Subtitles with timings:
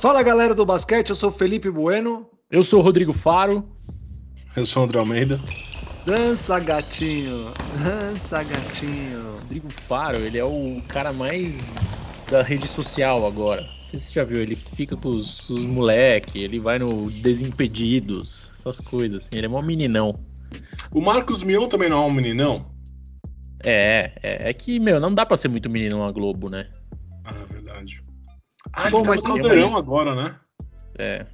[0.00, 2.26] Fala galera do basquete, eu sou Felipe Bueno.
[2.50, 3.68] Eu sou o Rodrigo Faro.
[4.56, 5.38] Eu sou o André Almeida.
[6.06, 9.34] Dança gatinho, dança gatinho.
[9.34, 11.94] Rodrigo Faro, ele é o cara mais
[12.30, 13.60] da rede social agora.
[13.60, 17.10] Não sei se você já viu, ele fica com os, os moleque, ele vai no
[17.10, 20.14] Desimpedidos, essas coisas assim, ele é mó meninão.
[20.94, 22.64] O Marcos Mion também não é um meninão?
[23.62, 26.70] É, é, é que, meu, não dá pra ser muito meninão a Globo, né?
[28.72, 30.36] Ah, Bom, tá no Caldeirão agora, né?
[30.98, 31.26] É.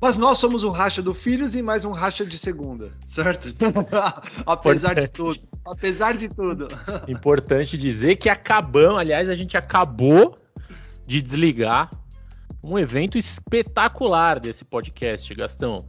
[0.00, 3.48] Mas nós somos um racha do Filhos e mais um racha de segunda, certo?
[4.46, 5.40] Apesar de tudo.
[5.66, 6.68] Apesar de tudo.
[7.08, 10.36] Importante dizer que acabamos, aliás, a gente acabou
[11.04, 11.90] de desligar
[12.62, 15.88] um evento espetacular desse podcast, Gastão.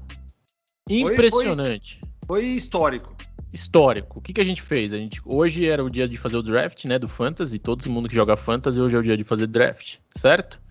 [0.89, 1.99] Impressionante.
[2.25, 3.15] Foi, foi, foi histórico.
[3.51, 4.19] Histórico.
[4.19, 4.93] O que, que a gente fez?
[4.93, 7.57] A gente, hoje era o dia de fazer o draft, né, do Fantasy.
[7.57, 10.61] Todo mundo que joga Fantasy, hoje é o dia de fazer draft, certo?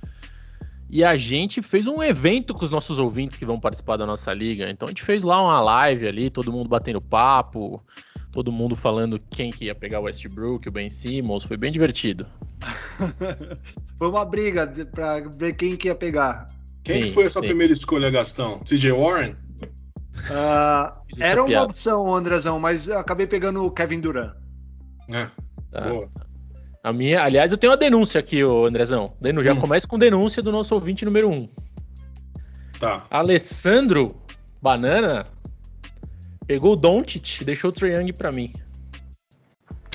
[0.91, 4.33] E a gente fez um evento com os nossos ouvintes que vão participar da nossa
[4.33, 4.71] liga.
[4.71, 7.83] Então a gente fez lá uma live ali, todo mundo batendo papo,
[8.33, 11.45] todo mundo falando quem que ia pegar o Westbrook, o Ben Simmons.
[11.45, 12.27] Foi bem divertido.
[13.99, 16.47] foi uma briga para ver quem que ia pegar.
[16.83, 17.49] Quem sim, que foi a sua sim.
[17.49, 18.61] primeira escolha, Gastão?
[18.61, 19.37] CJ Warren?
[20.31, 24.35] Uh, era uma opção, Andrezão, mas eu acabei pegando o Kevin Durant.
[25.09, 25.29] É,
[25.73, 26.09] ah, boa.
[26.83, 29.15] A minha, aliás, eu tenho uma denúncia aqui, ô Andrezão.
[29.21, 29.61] Denu, já hum.
[29.61, 31.33] começa com denúncia do nosso ouvinte número 1.
[31.33, 31.49] Um.
[32.79, 33.07] Tá.
[33.11, 34.23] Alessandro
[34.63, 35.25] Banana
[36.47, 38.53] pegou o Doncic e deixou o Trae Young pra mim.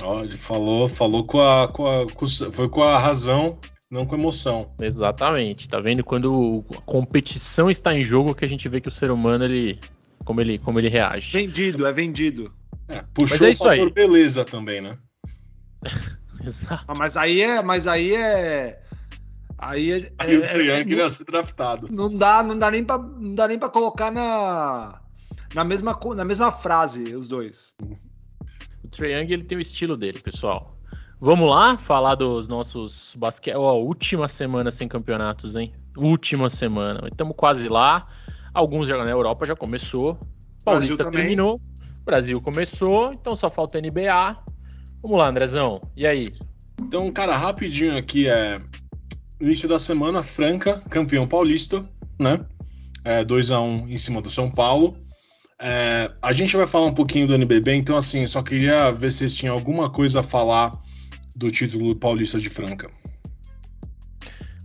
[0.02, 3.58] Ó, ele falou, falou com a, com a com, foi com a razão,
[3.90, 4.72] não com a emoção.
[4.82, 5.70] Exatamente.
[5.70, 9.12] Tá vendo quando a competição está em jogo que a gente vê que o ser
[9.12, 9.80] humano ele
[10.24, 11.38] como ele como ele reage.
[11.38, 12.54] Vendido, é vendido.
[12.88, 13.94] É, puxou Mas é isso o fator aí.
[13.94, 14.98] beleza também, né?
[16.44, 16.84] Exato.
[16.88, 17.62] Ah, mas aí é.
[17.62, 18.82] Mas aí é.
[19.58, 21.88] Aí, é, aí é, o Triângulo é, ia ser draftado.
[21.90, 25.00] Não dá, não dá nem pra, não dá nem pra colocar na,
[25.56, 27.76] na, mesma, na mesma frase os dois.
[28.84, 30.78] O Triângulo ele tem o estilo dele, pessoal.
[31.20, 33.56] Vamos lá falar dos nossos basquete.
[33.56, 35.74] Ó, última semana sem campeonatos, hein?
[35.96, 37.08] Última semana.
[37.08, 38.06] Estamos quase lá.
[38.54, 40.18] Alguns já na Europa já começou.
[40.64, 41.60] Paulista terminou.
[42.06, 44.38] Brasil começou, então só falta NBA.
[45.02, 45.82] Vamos lá, Andrezão.
[45.96, 46.32] E aí?
[46.80, 48.60] Então, cara, rapidinho aqui é
[49.40, 51.84] início da semana, Franca, campeão paulista,
[52.20, 52.46] né?
[53.04, 54.98] É, 2 a 1 em cima do São Paulo.
[55.60, 59.20] É, a gente vai falar um pouquinho do NBB, então assim, só queria ver se
[59.20, 60.72] vocês tinham alguma coisa a falar
[61.36, 62.92] do título paulista de Franca.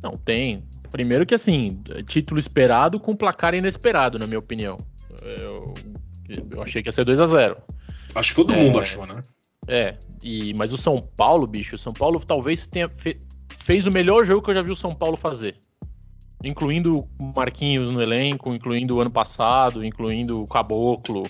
[0.03, 0.68] Não, tem.
[0.91, 4.77] Primeiro que assim, título esperado com placar inesperado, na minha opinião.
[5.23, 5.75] Eu,
[6.29, 7.57] eu achei que ia ser 2 a 0
[8.15, 9.23] Acho que todo é, mundo achou, né?
[9.67, 13.21] É, e, mas o São Paulo, bicho, o São Paulo talvez tenha fe,
[13.59, 15.57] fez o melhor jogo que eu já vi o São Paulo fazer.
[16.43, 17.07] Incluindo
[17.37, 21.25] Marquinhos no elenco, incluindo o ano passado, incluindo o Caboclo.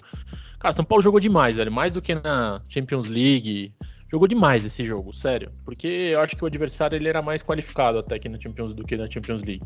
[0.61, 1.73] Cara, São Paulo jogou demais, velho.
[1.73, 3.73] Mais do que na Champions League.
[4.11, 5.51] Jogou demais esse jogo, sério.
[5.65, 8.83] Porque eu acho que o adversário ele era mais qualificado até que na Champions do
[8.85, 9.63] que na Champions League.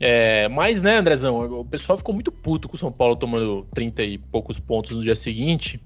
[0.00, 4.02] É, mas, né, Andrezão, o pessoal ficou muito puto com o São Paulo tomando 30
[4.02, 5.80] e poucos pontos no dia seguinte.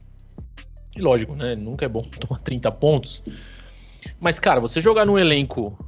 [0.97, 1.55] E lógico, né?
[1.55, 3.23] Nunca é bom tomar 30 pontos.
[4.19, 5.79] Mas, cara, você jogar num elenco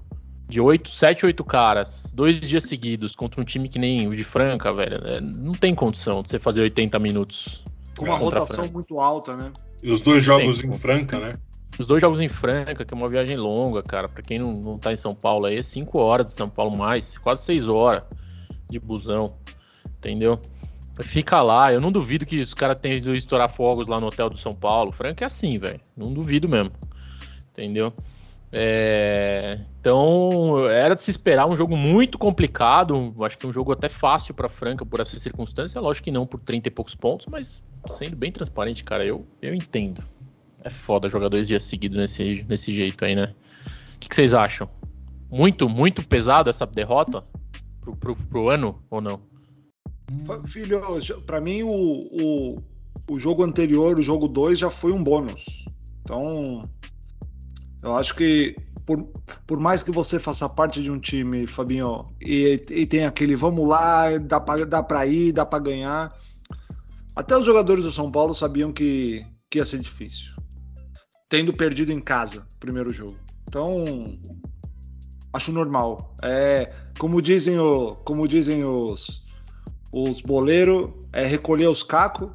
[0.48, 4.24] de 8, 7, 8 caras, dois dias seguidos, contra um time que nem o de
[4.24, 7.64] Franca, velho, né, não tem condição de você fazer 80 minutos.
[7.96, 9.52] Com uma rotação muito alta, né?
[9.82, 11.34] E os dois jogos em Franca, né?
[11.78, 14.08] Os dois jogos em Franca, que é uma viagem longa, cara.
[14.08, 16.76] Pra quem não, não tá em São Paulo aí, é 5 horas de São Paulo
[16.76, 18.02] mais, quase 6 horas
[18.68, 19.34] de busão.
[19.98, 20.40] Entendeu?
[21.02, 24.28] Fica lá, eu não duvido que os caras tenham ido estourar fogos lá no hotel
[24.28, 24.92] do São Paulo.
[24.92, 25.80] Franca é assim, velho.
[25.96, 26.72] Não duvido mesmo.
[27.52, 27.92] Entendeu?
[28.52, 29.60] É...
[29.80, 33.14] Então, era de se esperar um jogo muito complicado.
[33.22, 35.80] Acho que um jogo até fácil para Franca por essa circunstância.
[35.80, 39.54] Lógico que não por 30 e poucos pontos, mas sendo bem transparente, cara, eu, eu
[39.54, 40.02] entendo.
[40.62, 43.34] É foda jogar dois dias seguidos nesse, nesse jeito aí, né?
[43.94, 44.68] O que, que vocês acham?
[45.30, 47.24] Muito, muito pesado essa derrota
[47.80, 49.20] pro, pro, pro ano ou não?
[50.46, 50.80] Filho,
[51.24, 52.62] para mim o, o,
[53.08, 55.64] o, jogo anterior, o jogo 2, já foi um bônus.
[56.02, 56.62] Então,
[57.82, 59.04] eu acho que por,
[59.46, 63.68] por mais que você faça parte de um time, Fabinho, e, e tem aquele vamos
[63.68, 66.12] lá, dá pra, dá pra ir, dá pra ganhar.
[67.14, 70.39] Até os jogadores do São Paulo sabiam que, que ia ser difícil.
[71.30, 73.16] Tendo perdido em casa o primeiro jogo.
[73.48, 74.18] Então,
[75.32, 76.14] acho normal.
[76.22, 79.24] É, como dizem, o, como dizem os,
[79.92, 82.30] os boleiros é recolher os cacos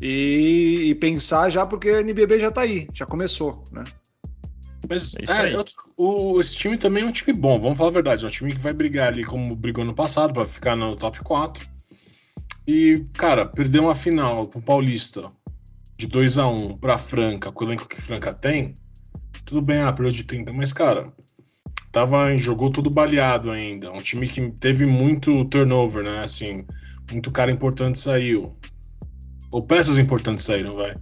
[0.00, 3.84] e, e, pensar já, porque a NBB já tá aí, já começou, né?
[4.88, 5.64] Mas é é,
[5.96, 8.24] o, esse time também é um time bom, vamos falar a verdade.
[8.24, 11.18] É um time que vai brigar ali como brigou no passado, para ficar no top
[11.20, 11.68] 4.
[12.66, 15.30] E, cara, perder uma final pro Paulista
[15.96, 18.74] de 2 a 1 pra Franca, com o elenco que Franca tem,
[19.44, 21.06] tudo bem, ah, perdeu de 30, mas, cara,
[21.92, 23.92] tava, jogou tudo baleado ainda.
[23.92, 26.18] Um time que teve muito turnover, né?
[26.22, 26.66] Assim,
[27.10, 28.56] muito cara importante saiu.
[29.50, 30.94] Ou peças importantes saíram, vai.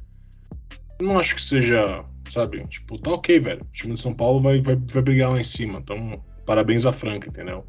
[1.00, 2.62] Não acho que seja, sabe?
[2.68, 3.62] Tipo, tá ok, velho.
[3.62, 5.80] O time de São Paulo vai, vai, vai brigar lá em cima.
[5.80, 7.66] Então, parabéns a Franca, entendeu?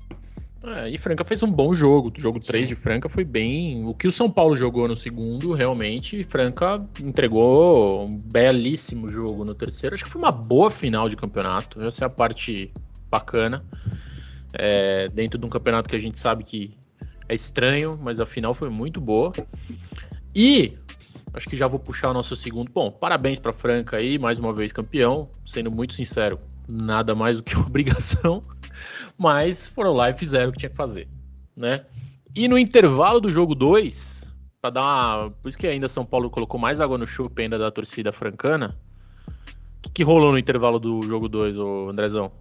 [0.67, 2.11] É, e Franca fez um bom jogo.
[2.15, 3.85] O jogo 3 de Franca foi bem.
[3.85, 9.53] O que o São Paulo jogou no segundo, realmente, Franca entregou um belíssimo jogo no
[9.53, 9.93] terceiro.
[9.93, 11.83] Acho que foi uma boa final de campeonato.
[11.83, 12.71] Essa é a parte
[13.11, 13.63] bacana.
[14.53, 16.73] É, dentro de um campeonato que a gente sabe que
[17.29, 19.31] é estranho, mas a final foi muito boa.
[20.33, 20.75] E
[21.31, 22.71] acho que já vou puxar o nosso segundo.
[22.71, 25.29] Bom, parabéns para Franca aí, mais uma vez campeão.
[25.45, 28.41] Sendo muito sincero, nada mais do que obrigação
[29.17, 31.07] mas foram lá e fizeram o que tinha que fazer,
[31.55, 31.85] né?
[32.35, 35.31] E no intervalo do jogo 2, para dar uma...
[35.31, 38.77] por isso que ainda São Paulo colocou mais água no chope ainda da torcida francana.
[39.27, 42.31] O que, que rolou no intervalo do jogo 2, o Andrezão?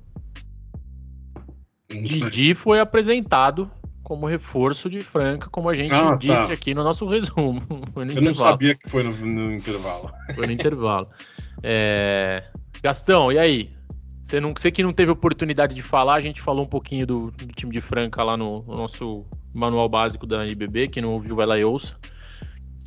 [1.88, 3.70] Didi foi apresentado
[4.02, 6.16] como reforço de Franca, como a gente ah, tá.
[6.16, 6.52] disse tá.
[6.52, 7.60] aqui no nosso resumo.
[7.69, 8.25] No Eu intervalo.
[8.25, 10.12] não sabia que foi no, no intervalo.
[10.34, 11.08] Foi no intervalo.
[11.62, 12.44] É...
[12.82, 13.70] Gastão, e aí?
[14.25, 17.31] Você, não, você que não teve oportunidade de falar, a gente falou um pouquinho do,
[17.31, 20.88] do time de Franca lá no, no, nosso manual básico da NBB.
[20.88, 21.94] Quem não ouviu, vai lá e ouça.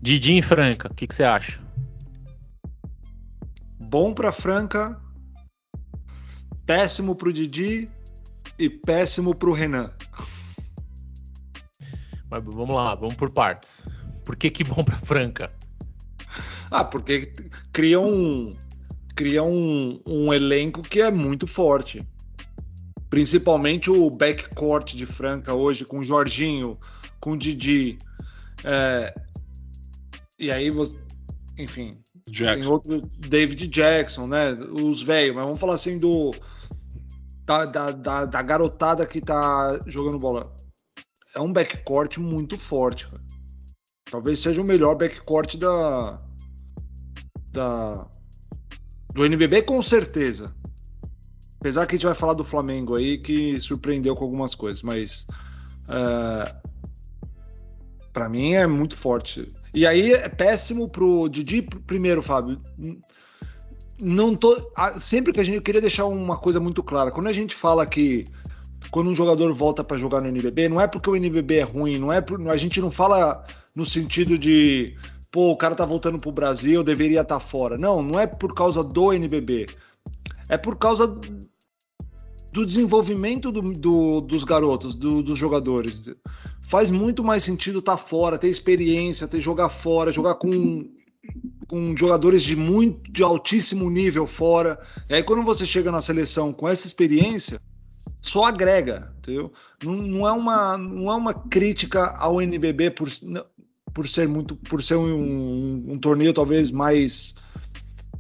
[0.02, 1.62] Didi em Franca, o que, que você acha?
[3.80, 5.00] Bom para Franca,
[6.66, 7.88] péssimo para o Didi
[8.58, 9.92] e péssimo para o Renan.
[12.32, 13.86] Mas vamos lá, vamos por partes.
[14.26, 15.52] Por que, que bom para Franca?
[16.72, 17.32] Ah, porque
[17.72, 18.50] cria um,
[19.18, 22.08] cria um, um elenco que é muito forte.
[23.10, 26.78] Principalmente o backcourt de Franca hoje, com Jorginho,
[27.20, 27.98] com Didi.
[28.64, 29.14] É,
[30.38, 30.72] e aí,
[31.58, 31.98] enfim,
[32.28, 32.62] Jackson.
[32.62, 34.52] tem outro David Jackson, né?
[34.52, 36.36] Os velhos, mas vamos falar assim do.
[37.44, 40.54] Da, da, da, da, garotada que tá jogando bola.
[41.34, 43.08] É um backcourt muito forte.
[43.08, 43.24] Cara.
[44.12, 46.20] Talvez seja o melhor backcourt da,
[47.52, 48.06] da,
[49.18, 50.54] do NBB, com certeza.
[51.60, 55.26] Apesar que a gente vai falar do Flamengo aí, que surpreendeu com algumas coisas, mas.
[55.90, 56.56] Uh, é,
[58.14, 59.52] para mim é muito forte.
[59.74, 62.62] E aí é péssimo pro Didi, primeiro, Fábio.
[64.00, 64.56] Não tô.
[65.02, 65.56] Sempre que a gente.
[65.56, 67.10] Eu queria deixar uma coisa muito clara.
[67.10, 68.28] Quando a gente fala que.
[68.92, 71.98] Quando um jogador volta para jogar no NBB, não é porque o NBB é ruim,
[71.98, 72.24] não é.
[72.52, 73.44] A gente não fala
[73.76, 74.96] no sentido de
[75.38, 77.78] pô, o cara tá voltando pro Brasil, deveria estar tá fora.
[77.78, 79.68] Não, não é por causa do NBB.
[80.50, 81.06] É por causa
[82.52, 86.12] do desenvolvimento do, do, dos garotos, do, dos jogadores.
[86.64, 90.90] Faz muito mais sentido estar tá fora, ter experiência, ter jogar fora, jogar com,
[91.68, 94.80] com jogadores de muito de altíssimo nível fora.
[95.08, 97.62] E aí quando você chega na seleção com essa experiência,
[98.20, 99.54] só agrega, entendeu?
[99.84, 103.08] Não, não, é uma, não é uma crítica ao NBB por
[103.98, 107.34] por ser muito por ser um, um, um torneio talvez mais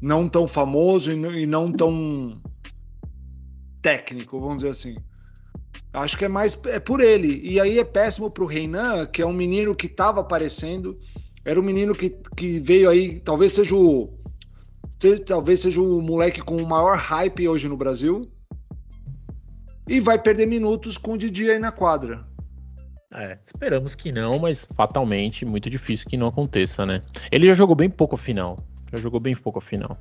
[0.01, 2.35] não tão famoso e, e não tão
[3.79, 4.95] técnico, vamos dizer assim.
[5.94, 7.41] Acho que é mais é por ele.
[7.47, 11.00] E aí é péssimo pro Reinan, que é um menino que estava aparecendo,
[11.46, 14.12] era um menino que, que veio aí, talvez seja o
[15.27, 18.27] talvez seja o moleque com o maior hype hoje no Brasil.
[19.88, 22.25] E vai perder minutos com o Didi aí na quadra.
[23.17, 27.01] É, esperamos que não, mas fatalmente muito difícil que não aconteça, né?
[27.31, 28.55] Ele já jogou bem pouco a final.
[28.93, 29.97] Já jogou bem pouco a final.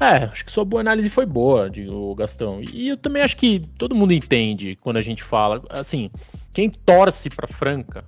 [0.00, 2.62] É, acho que sua boa análise foi boa, digo, Gastão.
[2.62, 5.60] E eu também acho que todo mundo entende quando a gente fala.
[5.68, 6.12] Assim,
[6.54, 8.04] quem torce para Franca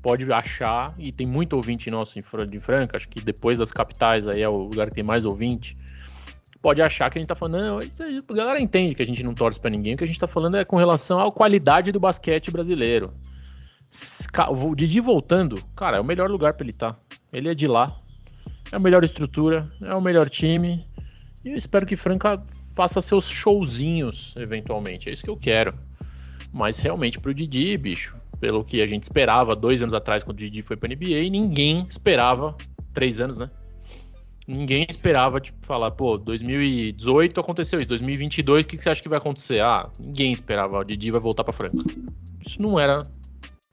[0.00, 4.40] pode achar, e tem muito ouvinte nosso de Franca, acho que depois das capitais aí
[4.40, 5.76] é o lugar que tem mais ouvinte
[6.60, 9.34] pode achar que a gente tá falando, não, a galera entende que a gente não
[9.34, 12.00] torce para ninguém, o que a gente tá falando é com relação à qualidade do
[12.00, 13.12] basquete brasileiro.
[14.50, 16.94] O Didi voltando, cara, é o melhor lugar para ele estar.
[16.94, 16.98] Tá.
[17.32, 17.96] Ele é de lá,
[18.72, 20.84] é a melhor estrutura, é o melhor time.
[21.44, 22.42] E eu espero que Franca
[22.74, 25.08] faça seus showzinhos, eventualmente.
[25.08, 25.74] É isso que eu quero.
[26.52, 30.40] Mas realmente pro Didi, bicho, pelo que a gente esperava dois anos atrás, quando o
[30.40, 32.56] Didi foi pra NBA, ninguém esperava,
[32.92, 33.50] três anos, né?
[34.46, 39.18] Ninguém esperava, tipo, falar, pô, 2018 aconteceu isso, 2022 o que, você acha que vai
[39.18, 39.60] acontecer?
[39.62, 41.78] Ah, ninguém esperava, o Didi vai voltar para Franca.
[42.46, 43.02] Isso não era,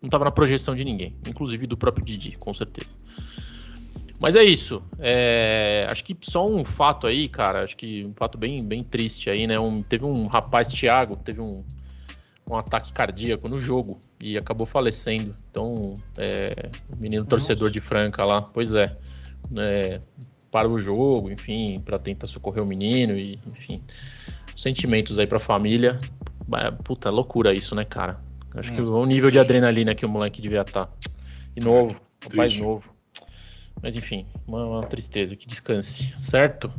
[0.02, 2.90] não estava na projeção de ninguém, inclusive do próprio Didi, com certeza.
[4.20, 4.84] Mas é isso.
[5.00, 7.64] É, acho que só um fato aí, cara.
[7.64, 9.60] Acho que um fato bem, bem triste aí, né?
[9.60, 11.64] Um, teve um rapaz, Thiago, teve um,
[12.50, 15.34] um ataque cardíaco no jogo e acabou falecendo.
[15.50, 17.30] Então, é, o menino Nossa.
[17.36, 18.96] torcedor de Franca lá, pois é,
[19.58, 20.00] é
[20.52, 23.82] para o jogo, enfim, para tentar socorrer o menino e, enfim,
[24.56, 26.00] sentimentos aí para a família.
[26.84, 28.20] Puta, loucura isso, né, cara?
[28.56, 30.88] Acho que o nível de adrenalina que o moleque devia estar.
[30.88, 30.94] Tá.
[31.56, 32.94] E novo, rapaz novo.
[33.82, 35.36] Mas enfim, uma, uma tristeza.
[35.36, 36.72] Que descanse, certo?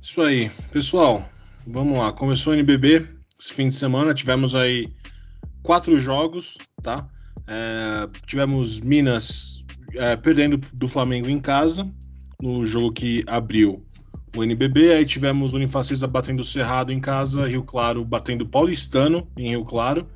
[0.00, 0.50] Isso aí.
[0.72, 1.28] Pessoal,
[1.66, 2.12] vamos lá.
[2.12, 3.06] Começou o NBB
[3.38, 4.14] esse fim de semana.
[4.14, 4.88] Tivemos aí
[5.62, 7.08] quatro jogos, tá?
[7.46, 11.90] É, tivemos Minas é, perdendo do Flamengo em casa,
[12.40, 13.84] no jogo que abriu
[14.36, 14.92] o NBB.
[14.92, 19.50] Aí tivemos o Unifacisa batendo o Cerrado em casa, Rio Claro batendo o Paulistano em
[19.50, 20.06] Rio Claro,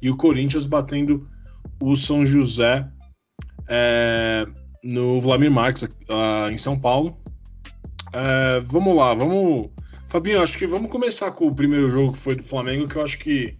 [0.00, 1.28] e o Corinthians batendo
[1.80, 2.88] o São José
[3.68, 4.46] é,
[4.82, 5.88] no Vladimir Marques,
[6.50, 7.18] em São Paulo.
[8.08, 9.68] Uh, vamos lá, vamos.
[10.08, 13.02] Fabinho, acho que vamos começar com o primeiro jogo que foi do Flamengo, que eu
[13.02, 13.54] acho que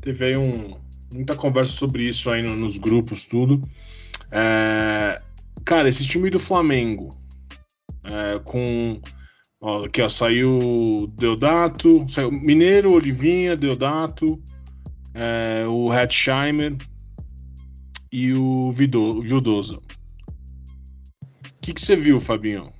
[0.00, 0.74] teve aí um,
[1.12, 3.60] muita conversa sobre isso aí no, nos grupos, tudo.
[4.30, 5.20] É,
[5.64, 7.10] cara, esse time do Flamengo,
[8.04, 9.00] é, com.
[9.62, 14.42] Ó, aqui, ó, saiu Deodato, saiu Mineiro, Olivinha, Deodato,
[15.14, 16.76] é, o Hetzheimer
[18.12, 19.80] e o Vildoso
[21.70, 22.72] que, que você viu, Fabinho?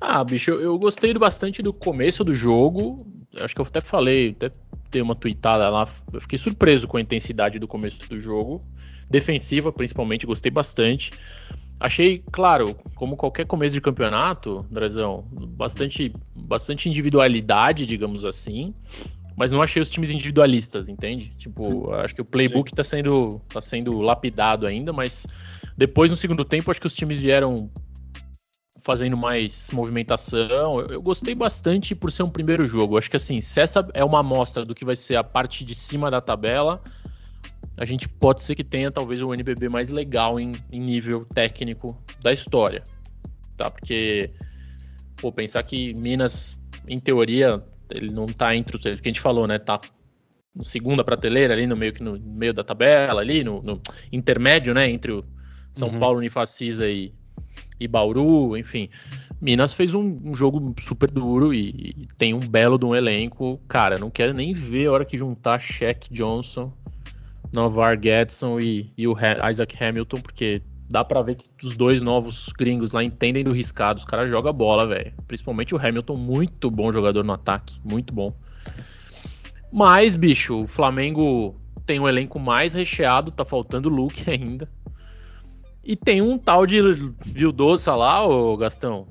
[0.00, 3.06] Ah, bicho, eu, eu gostei bastante do começo do jogo.
[3.40, 4.50] Acho que eu até falei, até
[4.90, 5.88] dei uma tweetada lá.
[6.12, 8.62] Eu fiquei surpreso com a intensidade do começo do jogo.
[9.10, 11.12] Defensiva, principalmente, gostei bastante.
[11.78, 18.72] Achei, claro, como qualquer começo de campeonato, Drezão, bastante, bastante individualidade, digamos assim.
[19.36, 21.34] Mas não achei os times individualistas, entende?
[21.36, 25.26] Tipo, acho que o playbook está sendo, tá sendo lapidado ainda, mas
[25.76, 27.70] depois, no segundo tempo, acho que os times vieram
[28.84, 30.78] fazendo mais movimentação.
[30.80, 32.98] Eu, eu, gostei bastante por ser um primeiro jogo.
[32.98, 35.74] Acho que assim, se essa é uma amostra do que vai ser a parte de
[35.74, 36.82] cima da tabela,
[37.76, 41.98] a gente pode ser que tenha talvez o NBB mais legal em, em nível técnico
[42.22, 42.84] da história.
[43.56, 43.70] Tá?
[43.70, 44.30] Porque,
[45.16, 48.82] pô, pensar que Minas, em teoria, ele não tá entre os.
[48.82, 49.58] que a gente falou, né?
[49.58, 49.80] Tá
[50.54, 53.80] no segunda prateleira ali, no meio, que no meio da tabela, ali, no, no
[54.12, 54.88] intermédio, né?
[54.88, 55.24] Entre o
[55.74, 55.98] são uhum.
[55.98, 57.12] Paulo, Unifacisa e,
[57.78, 58.88] e Bauru, enfim.
[59.40, 63.60] Minas fez um, um jogo super duro e, e, tem um belo de um elenco.
[63.68, 66.72] Cara, não quero nem ver a hora que juntar Shaq Johnson,
[67.52, 69.16] Novar Gedson e, e o
[69.50, 73.98] Isaac Hamilton, porque dá para ver que os dois novos gringos lá entendem do riscado.
[73.98, 75.12] Os caras jogam bola, velho.
[75.26, 78.34] Principalmente o Hamilton, muito bom jogador no ataque, muito bom.
[79.72, 84.68] Mas, bicho, o Flamengo tem um elenco mais recheado, tá faltando Luke ainda.
[85.82, 86.80] E tem um tal de
[87.26, 89.06] Vildoça lá, ô Gastão.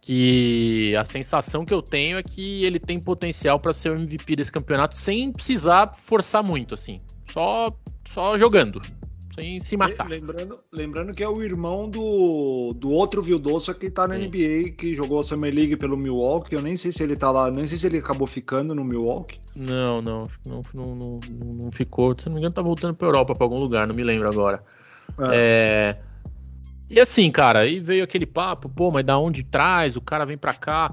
[0.00, 4.36] Que a sensação que eu tenho é que ele tem potencial para ser o MVP
[4.36, 7.00] desse campeonato sem precisar forçar muito, assim.
[7.32, 7.72] Só,
[8.08, 8.80] só jogando,
[9.40, 10.08] sem se matar.
[10.08, 14.22] Lembrando, lembrando que é o irmão do, do outro Vildoça que tá na Sim.
[14.22, 16.54] NBA, que jogou a Summer League pelo Milwaukee.
[16.54, 19.40] Eu nem sei se ele tá lá, nem sei se ele acabou ficando no Milwaukee.
[19.54, 21.20] Não, não, não, não, não,
[21.62, 22.14] não ficou.
[22.18, 24.62] Se não me engano, tá voltando pra Europa, pra algum lugar, não me lembro agora.
[25.18, 25.96] É.
[25.98, 26.10] é.
[26.90, 29.96] E assim, cara, aí veio aquele papo, pô, mas da onde traz?
[29.96, 30.88] O cara vem pra cá.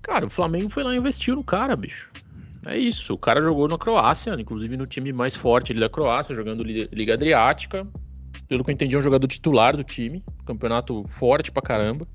[0.00, 2.10] Cara, o Flamengo foi lá e investiu no cara, bicho.
[2.66, 3.14] É isso.
[3.14, 7.14] O cara jogou na Croácia, inclusive no time mais forte ali da Croácia, jogando Liga
[7.14, 7.86] Adriática.
[8.48, 10.22] Pelo que eu entendi, é um jogador titular do time.
[10.46, 12.06] Campeonato forte pra caramba.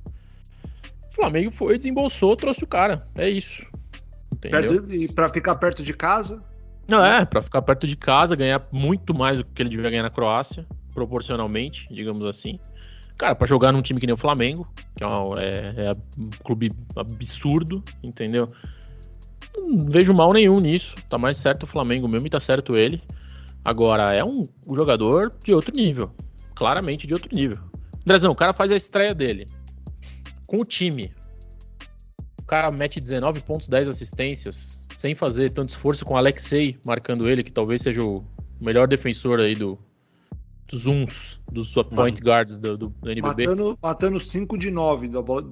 [1.11, 3.07] O Flamengo foi, desembolsou, trouxe o cara.
[3.15, 3.65] É isso.
[4.33, 4.85] Entendeu?
[4.89, 6.43] E pra ficar perto de casa?
[6.87, 10.03] Não, é, pra ficar perto de casa, ganhar muito mais do que ele devia ganhar
[10.03, 12.59] na Croácia proporcionalmente, digamos assim.
[13.17, 16.71] Cara, para jogar num time que nem o Flamengo, que é, é, é um clube
[16.95, 18.51] absurdo, entendeu?
[19.55, 20.95] Não vejo mal nenhum nisso.
[21.09, 23.01] Tá mais certo o Flamengo mesmo e tá certo ele.
[23.63, 26.11] Agora, é um, jogador de outro nível.
[26.55, 27.57] Claramente de outro nível.
[28.01, 29.45] Andrezão, o cara faz a estreia dele.
[30.47, 31.13] Com o time.
[32.39, 34.83] O cara mete 19 pontos, 10 assistências.
[34.97, 38.23] Sem fazer tanto esforço com o Alexei marcando ele, que talvez seja o
[38.59, 39.79] melhor defensor aí do,
[40.67, 43.47] dos uns, dos point guards do, do, do NBB.
[43.47, 45.49] Matando, matando 5 de 9 da bola.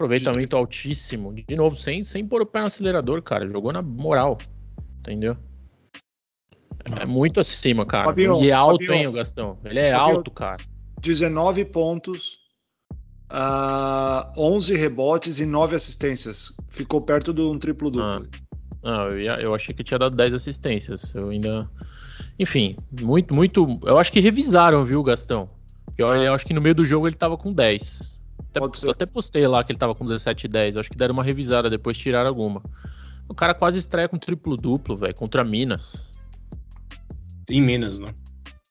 [0.00, 1.34] Aproveitamento altíssimo.
[1.34, 3.46] De novo, sem, sem pôr o pé no acelerador, cara.
[3.46, 4.38] Jogou na moral.
[5.00, 5.36] Entendeu?
[6.98, 8.06] É muito acima, cara.
[8.06, 9.58] Fabio, e é alto, Fabio, hein, o Gastão?
[9.62, 10.56] Ele é alto, cara.
[11.02, 12.38] 19 pontos,
[13.24, 16.54] uh, ah, 11 rebotes e 9 assistências.
[16.70, 18.26] Ficou perto de um triplo-duplo.
[18.82, 21.14] Ah, eu, ia, eu achei que tinha dado 10 assistências.
[21.14, 21.68] Eu ainda
[22.38, 23.78] enfim, muito, muito.
[23.84, 25.46] Eu acho que revisaram, viu, Gastão?
[25.94, 28.18] Pior, eu acho que no meio do jogo ele tava com 10.
[28.54, 30.76] Até, até postei lá que ele tava com 17 e 10.
[30.76, 32.62] Acho que deram uma revisada, depois tiraram alguma.
[33.28, 36.08] O cara quase estreia com triplo-duplo, velho, contra Minas.
[37.48, 38.12] Em Minas, né?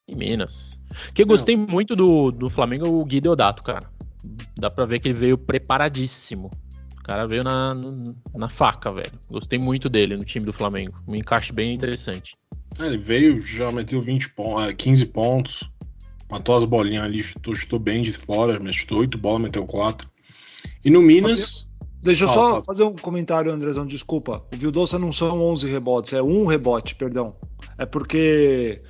[0.08, 0.78] Em Minas.
[1.14, 3.90] Que eu gostei muito do, do Flamengo o Gui Deodato, cara.
[4.58, 6.50] Dá pra ver que ele veio preparadíssimo.
[7.00, 7.74] O cara veio na,
[8.36, 9.14] na faca, velho.
[9.30, 10.94] Gostei muito dele no time do Flamengo.
[11.08, 12.36] Um encaixe bem interessante.
[12.78, 15.72] É, ele veio, já meteu 20 pontos, 15 pontos.
[16.30, 20.08] Matou as bolinhas ali, chutou, chutou bem de fora, mas chutou 8 bolas, meteu 4.
[20.86, 21.68] E no Minas.
[22.02, 24.46] Deixa eu ah, só fazer um comentário, Andrezão, desculpa.
[24.54, 27.36] O Vildoça não são 11 rebotes, é um rebote, perdão.
[27.78, 28.82] É porque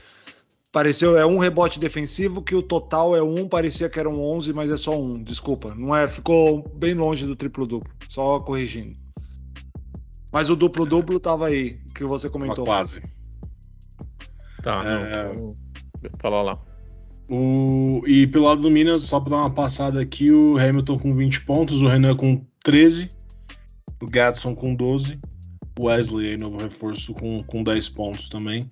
[0.71, 4.69] pareceu é um rebote defensivo que o total é um, parecia que eram 11, mas
[4.69, 5.73] é só um, desculpa.
[5.73, 8.95] Não é, ficou bem longe do triplo duplo, só corrigindo.
[10.31, 12.65] Mas o duplo duplo tava aí, que você comentou.
[12.65, 13.01] quase.
[14.61, 15.33] Tá, é...
[15.33, 15.55] não,
[16.19, 16.68] falar lá.
[17.29, 18.01] O...
[18.07, 21.41] E pelo lado do Minas, só para dar uma passada aqui, o Hamilton com 20
[21.41, 23.09] pontos, o Renan com 13,
[24.01, 25.19] o Gatson com 12,
[25.77, 28.67] o Wesley, novo reforço, com, com 10 pontos também.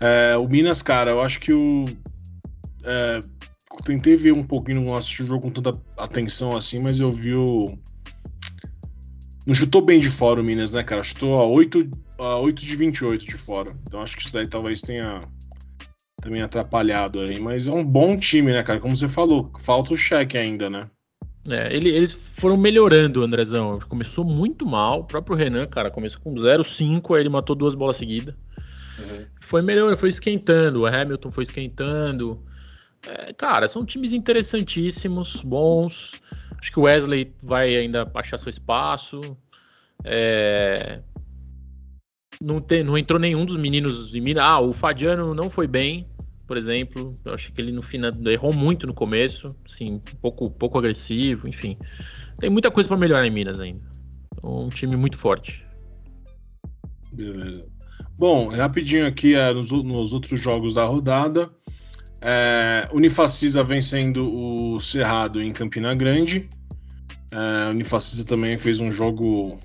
[0.00, 1.84] É, o Minas, cara, eu acho que o.
[2.82, 3.20] É,
[3.84, 7.34] tentei ver um pouquinho, não assisti o jogo com tanta atenção assim, mas eu vi
[7.34, 7.78] o.
[9.46, 11.02] Não chutou bem de fora o Minas, né, cara?
[11.02, 13.76] Chutou a 8, a 8 de 28 de fora.
[13.86, 15.22] Então acho que isso daí talvez tenha
[16.22, 17.38] também atrapalhado aí.
[17.38, 18.80] Mas é um bom time, né, cara?
[18.80, 20.88] Como você falou, falta o cheque ainda, né?
[21.48, 23.78] É, ele, eles foram melhorando, Andrezão.
[23.88, 25.00] Começou muito mal.
[25.00, 28.34] O próprio Renan, cara, começou com 0-5, aí ele matou duas bolas seguidas.
[28.98, 29.26] Uhum.
[29.40, 30.82] Foi melhor, foi esquentando.
[30.82, 32.40] O Hamilton foi esquentando.
[33.04, 36.12] É, cara, são times interessantíssimos, bons.
[36.60, 39.36] Acho que o Wesley vai ainda achar seu espaço.
[40.04, 41.00] É,
[42.40, 44.42] não, tem, não entrou nenhum dos meninos em Minas.
[44.42, 46.06] Ah, o Fadiano não foi bem,
[46.52, 47.14] por exemplo.
[47.24, 51.48] Eu acho que ele no final errou muito no começo, assim, um pouco, pouco agressivo,
[51.48, 51.78] enfim.
[52.38, 53.80] Tem muita coisa para melhorar em Minas ainda.
[54.44, 55.64] Um time muito forte.
[57.10, 57.64] Beleza.
[58.18, 61.50] Bom, rapidinho aqui é, nos, nos, outros jogos da rodada.
[62.20, 66.50] É, Unifacisa vencendo o Cerrado em Campina Grande.
[67.30, 69.58] É, Unifacisa também fez um jogo.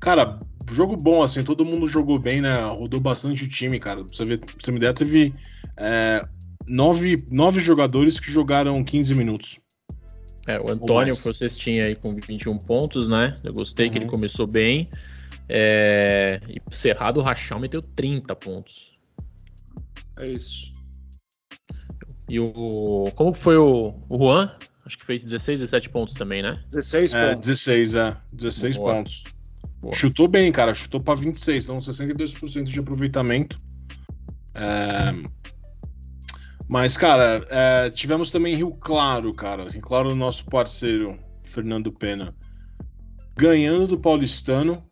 [0.00, 0.40] Cara,
[0.74, 2.64] jogo bom, assim, todo mundo jogou bem, né?
[2.64, 4.04] Rodou bastante o time, cara.
[4.04, 5.34] Pra você ver, pra você me der, teve
[5.76, 6.26] é,
[6.66, 9.60] nove, nove jogadores que jogaram 15 minutos.
[10.46, 13.34] É, o Antônio, que vocês tinham aí com 21 pontos, né?
[13.42, 13.92] Eu gostei uhum.
[13.92, 14.10] que ele uhum.
[14.10, 14.88] começou bem.
[15.48, 16.40] É...
[16.48, 18.96] E Cerrado Rachão meteu 30 pontos.
[20.18, 20.72] É isso.
[22.28, 23.10] E o.
[23.14, 24.50] Como foi o, o Juan?
[24.84, 26.62] Acho que fez 16, 17 pontos também, né?
[26.70, 27.46] 16 é, pontos.
[27.48, 28.16] 16, é.
[28.32, 28.94] 16 Boa.
[28.94, 29.24] pontos.
[29.86, 29.94] Boa.
[29.94, 30.74] Chutou bem, cara.
[30.74, 33.60] Chutou para 26, então 62% de aproveitamento.
[34.52, 35.14] É...
[36.68, 37.90] Mas, cara, é...
[37.90, 39.70] tivemos também Rio Claro, cara.
[39.70, 42.34] Rio Claro, nosso parceiro, Fernando Pena,
[43.36, 44.84] ganhando do Paulistano,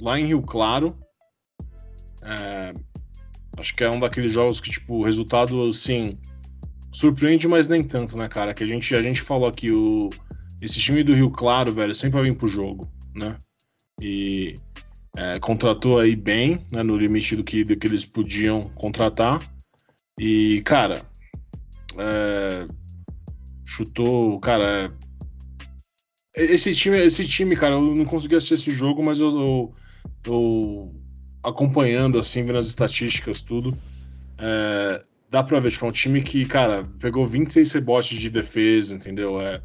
[0.00, 0.98] lá em Rio Claro.
[2.22, 2.72] É...
[3.58, 6.18] Acho que é um daqueles jogos que, tipo, o resultado, assim,
[6.90, 8.54] surpreende, mas nem tanto, né, cara?
[8.54, 10.08] Que a gente, a gente falou aqui, o...
[10.62, 13.36] esse time do Rio Claro, velho, sempre vai vir pro jogo, né?
[14.00, 14.54] E
[15.16, 19.40] é, contratou aí bem, né, no limite do que, do que eles podiam contratar.
[20.18, 21.02] E, cara,
[21.98, 22.66] é,
[23.64, 24.92] chutou, cara.
[26.34, 29.74] É, esse time, esse time, cara, eu não consegui assistir esse jogo, mas eu,
[30.22, 30.92] tô
[31.42, 33.76] acompanhando, assim, vendo as estatísticas, tudo.
[34.38, 38.94] É, dá pra ver, tipo, é um time que, cara, pegou 26 rebotes de defesa,
[38.94, 39.40] entendeu?
[39.40, 39.62] É,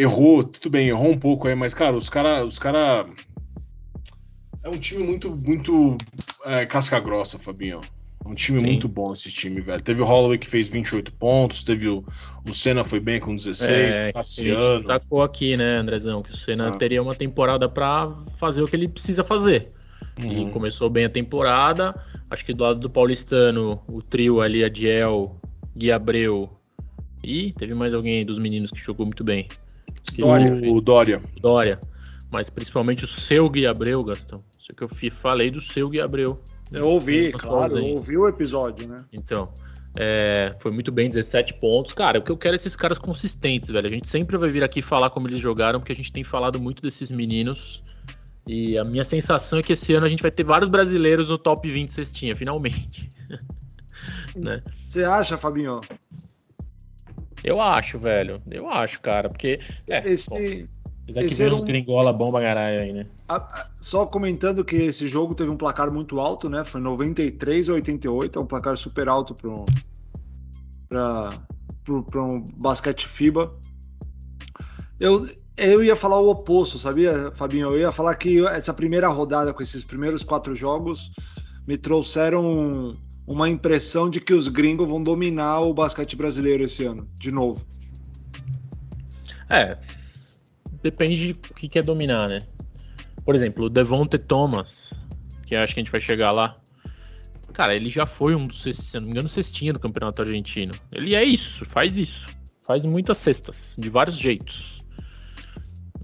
[0.00, 3.06] errou, tudo bem, errou um pouco aí, mas, cara, os cara, os cara
[4.62, 5.96] é um time muito, muito
[6.44, 7.80] é, casca grossa, Fabinho.
[8.24, 8.66] É um time Sim.
[8.66, 9.82] muito bom esse time, velho.
[9.82, 12.04] Teve o Holloway que fez 28 pontos, teve o,
[12.46, 14.76] o Senna foi bem com 16, é, Cassiano.
[14.76, 16.76] destacou aqui, né, Andrezão, que o Senna ah.
[16.76, 19.72] teria uma temporada para fazer o que ele precisa fazer.
[20.22, 20.48] Uhum.
[20.48, 21.94] E começou bem a temporada.
[22.28, 25.40] Acho que do lado do paulistano, o trio ali, Adiel,
[25.74, 26.50] Gui Abreu
[27.22, 29.46] e teve mais alguém dos meninos que jogou muito bem.
[30.16, 30.70] Dória.
[30.70, 31.22] O Dória.
[31.40, 31.80] Dória.
[32.30, 34.42] Mas principalmente o seu Gui Abreu, Gastão.
[34.58, 36.40] Isso que eu falei do seu Gui Abreu.
[36.70, 39.04] Eu ouvi, claro, eu ouvi o episódio, né?
[39.12, 39.52] Então.
[39.98, 41.92] É, foi muito bem, 17 pontos.
[41.92, 43.88] Cara, o que eu quero é esses caras consistentes, velho.
[43.88, 46.60] A gente sempre vai vir aqui falar como eles jogaram, porque a gente tem falado
[46.60, 47.82] muito desses meninos.
[48.46, 51.38] E a minha sensação é que esse ano a gente vai ter vários brasileiros no
[51.38, 53.08] top 20 cestinha, finalmente.
[54.34, 54.62] né?
[54.88, 55.80] Você acha, Fabinho?
[57.44, 58.42] Eu acho, velho.
[58.50, 59.60] Eu acho, cara, porque.
[59.88, 60.68] É, esse.
[61.12, 63.06] Bom, esse era um gringola bom pra caralho aí, né?
[63.80, 66.64] Só comentando que esse jogo teve um placar muito alto, né?
[66.64, 69.66] Foi 93 a 88, é um placar super alto pro,
[70.88, 71.42] pra,
[71.84, 73.52] para um basquete FIBA.
[75.00, 75.26] Eu,
[75.56, 77.68] eu ia falar o oposto, sabia, Fabinho?
[77.68, 81.10] Eu ia falar que essa primeira rodada, com esses primeiros quatro jogos,
[81.66, 87.08] me trouxeram uma impressão de que os gringos vão dominar o basquete brasileiro esse ano,
[87.16, 87.64] de novo.
[89.48, 89.76] É,
[90.82, 92.42] depende do que quer dominar, né?
[93.24, 94.98] Por exemplo, o Devonte Thomas,
[95.46, 96.56] que acho que a gente vai chegar lá.
[97.52, 100.72] Cara, ele já foi um dos, se não me engano, cestinha do campeonato argentino.
[100.92, 102.28] Ele é isso, faz isso.
[102.62, 104.78] Faz muitas cestas, de vários jeitos.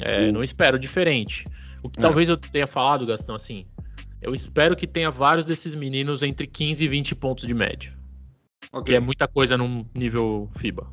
[0.00, 1.46] É, não espero diferente.
[1.82, 2.02] O que é.
[2.02, 3.66] talvez eu tenha falado, Gastão, assim,
[4.26, 7.96] eu espero que tenha vários desses meninos entre 15 e 20 pontos de média.
[8.72, 8.82] Okay.
[8.82, 10.86] Que é muita coisa num nível FIBA.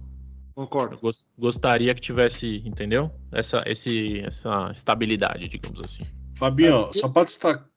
[0.55, 0.99] Concordo.
[1.01, 3.11] Eu gostaria que tivesse, entendeu?
[3.31, 6.05] Essa, esse, essa estabilidade, digamos assim.
[6.35, 7.67] Fabinho, é, só para destacar.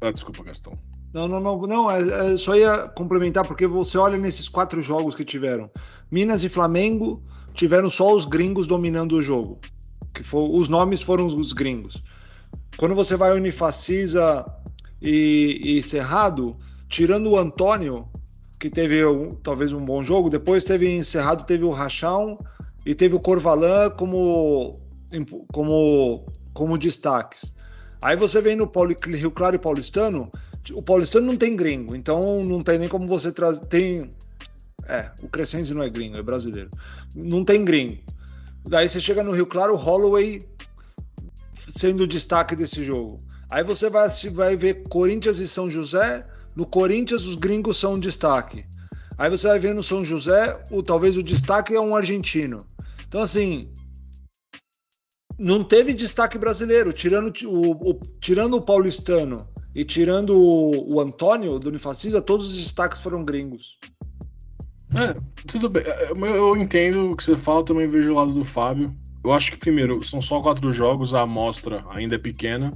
[0.00, 0.78] Ah, desculpa, Gastão.
[1.12, 1.90] Não, não, não, não.
[1.90, 5.70] É, é, só ia complementar, porque você olha nesses quatro jogos que tiveram.
[6.10, 9.60] Minas e Flamengo tiveram só os gringos dominando o jogo
[10.14, 12.02] que for, os nomes foram os gringos.
[12.76, 14.46] Quando você vai Unifacisa
[15.04, 16.56] e, e Cerrado,
[16.88, 18.08] tirando o Antônio,
[18.58, 22.38] que teve um, talvez um bom jogo, depois teve em Cerrado teve o Rachão
[22.86, 24.80] e teve o Corvalan como,
[25.52, 27.54] como, como destaques.
[28.00, 28.70] Aí você vem no
[29.14, 30.32] Rio Claro e Paulistano,
[30.72, 33.60] o Paulistano não tem gringo, então não tem nem como você trazer.
[33.66, 34.10] Tem.
[34.86, 36.70] É, o Crescense não é gringo, é brasileiro.
[37.14, 37.98] Não tem gringo.
[38.66, 40.42] Daí você chega no Rio Claro, Holloway
[41.68, 43.20] sendo o destaque desse jogo.
[43.54, 46.26] Aí você vai, vai ver Corinthians e São José.
[46.56, 48.64] No Corinthians, os gringos são um destaque.
[49.16, 52.66] Aí você vai ver no São José, o, talvez o destaque é um argentino.
[53.06, 53.68] Então, assim,
[55.38, 56.92] não teve destaque brasileiro.
[56.92, 62.56] Tirando o, o tirando o paulistano e tirando o, o Antônio do Unifacisa, todos os
[62.56, 63.78] destaques foram gringos.
[64.98, 65.14] É,
[65.46, 65.84] tudo bem.
[65.84, 68.92] É, eu entendo o que você fala, também vejo o lado do Fábio.
[69.24, 72.72] Eu acho que, primeiro, são só quatro jogos, a amostra ainda é pequena.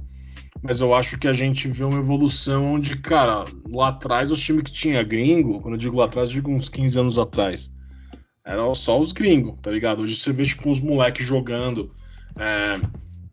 [0.61, 4.63] Mas eu acho que a gente vê uma evolução onde, cara, lá atrás os times
[4.63, 7.71] que tinha gringo, quando eu digo lá atrás, eu digo uns 15 anos atrás,
[8.45, 10.01] eram só os gringos, tá ligado?
[10.01, 11.93] Hoje você vê, tipo, uns moleques jogando.
[12.37, 12.79] É,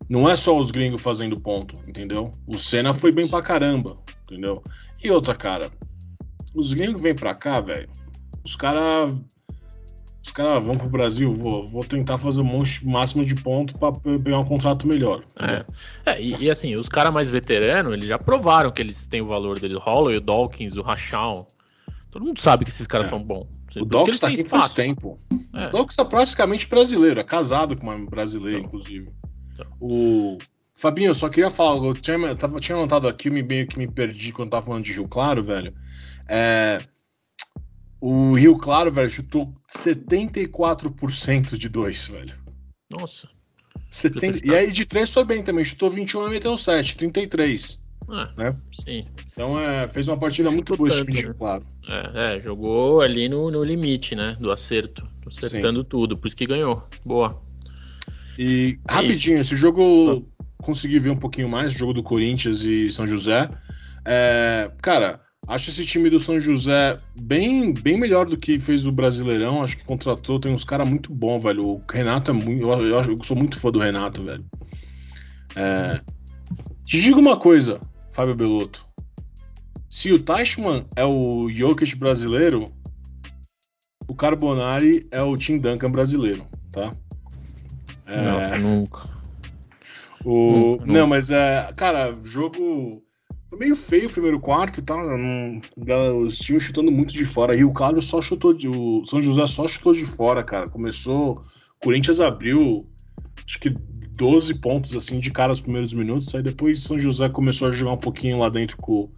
[0.09, 2.31] não é só os gringos fazendo ponto, entendeu?
[2.47, 4.63] O Senna foi bem pra caramba, entendeu?
[5.03, 5.69] E outra, cara,
[6.55, 7.89] os gringos vêm pra cá, velho
[8.47, 9.13] os caras
[10.37, 14.45] caras vão pro Brasil, vou, vou tentar fazer um máximo de ponto para pegar um
[14.45, 15.23] contrato melhor.
[15.35, 15.57] É,
[16.11, 19.25] é e, e, assim, os caras mais veteranos, eles já provaram que eles têm o
[19.25, 19.77] valor deles.
[19.77, 21.47] O Holloway, o Dawkins, o Rachão.
[22.11, 23.09] Todo mundo sabe que esses caras é.
[23.09, 23.47] são bons.
[23.75, 25.19] O Dawkins tá aqui faz tempo.
[25.53, 25.67] É.
[25.67, 29.09] O Dawkins tá praticamente brasileiro, é casado com uma brasileira, então, inclusive.
[29.53, 29.65] Então.
[29.81, 30.37] O
[30.75, 33.77] Fabinho, eu só queria falar, eu tinha, eu tava, tinha anotado aqui, me meio que
[33.77, 35.73] me perdi quando tava falando de Rio Claro, velho.
[36.27, 36.79] É,
[37.99, 42.35] o Rio Claro, velho, chutou 74% de dois, velho.
[42.91, 43.27] Nossa.
[43.89, 44.45] 70...
[44.45, 47.81] E aí de três foi bem também, chutou 21 e meteu 7, 33.
[48.09, 48.55] Ah, né?
[48.71, 49.05] Sim.
[49.31, 51.65] Então é, fez uma partida muito boa esse Rio Claro.
[51.87, 54.35] É, é, jogou ali no, no limite, né?
[54.39, 55.07] Do acerto.
[55.25, 55.87] Acertando sim.
[55.89, 56.87] tudo, por isso que ganhou.
[57.05, 57.41] Boa.
[58.37, 60.63] E é rapidinho, esse jogo ah.
[60.63, 63.49] consegui ver um pouquinho mais, o jogo do Corinthians e São José.
[64.05, 68.91] É, cara, Acho esse time do São José bem, bem melhor do que fez o
[68.91, 69.63] Brasileirão.
[69.63, 71.65] Acho que contratou, tem uns caras muito bons, velho.
[71.65, 72.63] O Renato é muito.
[72.63, 74.45] Eu, eu, eu, sou muito fã do Renato, velho.
[75.55, 76.01] É,
[76.83, 77.79] te digo uma coisa,
[78.11, 78.85] Fábio Belotto.
[79.89, 82.71] Se o Teichmann é o Jokic brasileiro,
[84.05, 86.93] o Carbonari é o Tim Duncan brasileiro, tá?
[88.05, 88.21] É...
[88.21, 89.09] Nossa, nunca.
[90.25, 90.71] O...
[90.71, 91.71] Nunca, Não, mas é.
[91.75, 93.01] Cara, jogo
[93.55, 94.95] meio feio o primeiro quarto, tá?
[96.21, 97.55] Os times chutando muito de fora.
[97.55, 98.67] Rio Claro só chutou de.
[98.67, 100.67] O São José só chutou de fora, cara.
[100.69, 101.41] Começou.
[101.79, 102.85] Corinthians abriu
[103.47, 106.33] acho que 12 pontos assim de cara nos primeiros minutos.
[106.35, 109.09] Aí depois São José começou a jogar um pouquinho lá dentro com,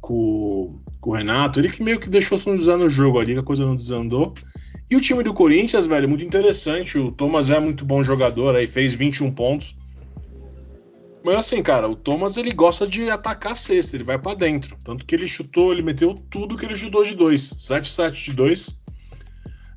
[0.00, 1.60] com, com o Renato.
[1.60, 4.34] Ele que meio que deixou São José no jogo ali, a coisa não desandou.
[4.90, 6.98] E o time do Corinthians, velho, muito interessante.
[6.98, 9.76] O Thomas é muito bom jogador, aí fez 21 pontos.
[11.24, 14.76] Mas assim, cara, o Thomas ele gosta de atacar a cesta, ele vai para dentro.
[14.84, 17.54] Tanto que ele chutou, ele meteu tudo que ele chutou de 2.
[17.54, 18.80] 7-7 de 2.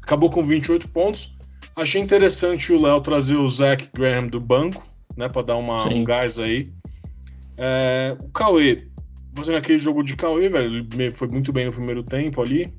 [0.02, 1.36] Acabou com 28 pontos.
[1.76, 6.04] Achei interessante o Léo trazer o Zach Graham do banco, né, para dar uma, um
[6.04, 6.72] gás aí.
[7.58, 8.88] É, o Cauê,
[9.36, 12.74] fazendo aquele jogo de Cauê, velho, ele foi muito bem no primeiro tempo ali.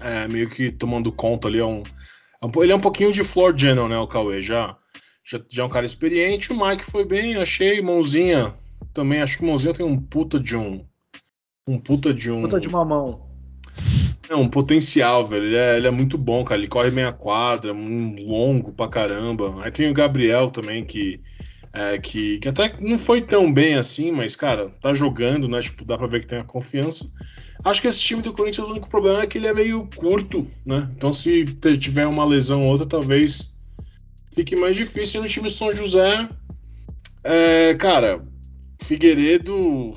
[0.00, 3.56] É, meio que tomando conta ali, é um, é ele é um pouquinho de floor
[3.56, 4.76] general, né, o Cauê, já
[5.24, 6.52] já, já é um cara experiente.
[6.52, 7.80] O Mike foi bem, achei.
[7.80, 8.54] Mãozinha
[8.92, 10.84] também, acho que Mãozinha tem um puta de um.
[11.66, 12.42] Um puta de um.
[12.42, 13.22] Puta de uma mão.
[14.28, 15.46] É um potencial, velho.
[15.46, 16.60] Ele é, ele é, muito bom, cara.
[16.60, 19.62] Ele corre meia quadra, um longo pra caramba.
[19.62, 21.20] Aí tem o Gabriel também, que,
[21.72, 25.60] é, que, que até não foi tão bem assim, mas, cara, tá jogando, né?
[25.60, 27.10] Tipo, dá pra ver que tem a confiança.
[27.64, 30.46] Acho que esse time do Corinthians, o único problema é que ele é meio curto,
[30.66, 30.90] né?
[30.94, 31.44] Então, se
[31.78, 33.53] tiver uma lesão ou outra, talvez
[34.34, 35.22] fique mais difícil.
[35.22, 36.28] No time São José,
[37.22, 38.22] é, cara,
[38.82, 39.96] Figueiredo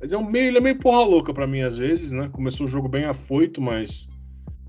[0.00, 2.30] mas é um meio, ele é meio porra louca para mim às vezes, né?
[2.32, 4.08] Começou o jogo bem afoito, mas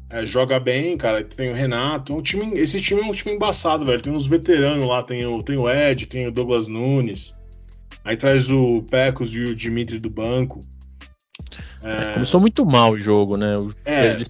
[0.09, 1.23] é, joga bem, cara.
[1.23, 2.13] Tem o Renato.
[2.13, 4.01] Um time, esse time é um time embaçado, velho.
[4.01, 7.33] Tem uns veteranos lá, tem o, tem o Ed, tem o Douglas Nunes.
[8.03, 10.59] Aí traz o Pecos e o Dimitri do banco.
[11.81, 12.13] É...
[12.13, 13.55] Começou muito mal o jogo, né?
[13.85, 14.13] É.
[14.13, 14.29] Eles,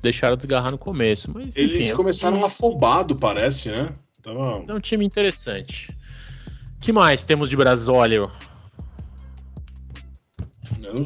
[0.00, 1.30] deixaram desgarrar no começo.
[1.32, 3.92] Mas, eles enfim, é começaram afobado, parece, né?
[4.22, 4.64] Tava...
[4.68, 5.96] É um time interessante.
[6.80, 8.30] que mais temos de Brasólio?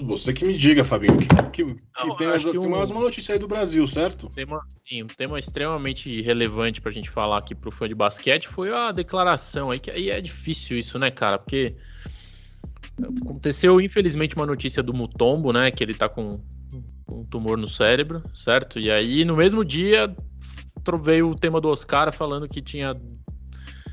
[0.04, 3.00] Você que me diga, Fabinho, que, que, Não, que tem, mais, que um, mais uma
[3.00, 4.26] notícia aí do Brasil, certo?
[4.26, 8.48] Um tema, sim, um tema extremamente relevante pra gente falar aqui pro fã de basquete
[8.48, 11.38] foi a declaração aí, que aí é difícil isso, né, cara?
[11.38, 11.76] Porque
[13.22, 16.40] aconteceu, infelizmente, uma notícia do Mutombo, né, que ele tá com
[17.09, 18.78] um tumor no cérebro, certo?
[18.78, 20.14] E aí, no mesmo dia,
[21.02, 22.94] veio o tema do Oscar falando que tinha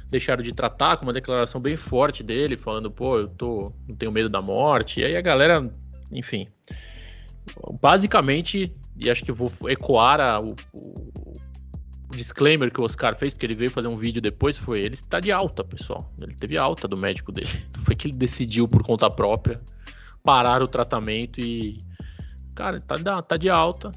[0.10, 4.12] deixaram de tratar com uma declaração bem forte dele, falando, pô, eu tô, não tenho
[4.12, 5.00] medo da morte.
[5.00, 5.68] E aí a galera
[6.14, 6.48] enfim.
[7.82, 10.56] Basicamente, e acho que vou ecoar a, o,
[12.16, 15.20] disclaimer que o Oscar fez, porque ele veio fazer um vídeo depois, foi ele está
[15.20, 16.12] de alta, pessoal.
[16.20, 17.50] Ele teve alta do médico dele.
[17.84, 19.60] Foi que ele decidiu por conta própria
[20.24, 21.80] parar o tratamento e.
[22.56, 23.92] Cara, tá, tá de alta.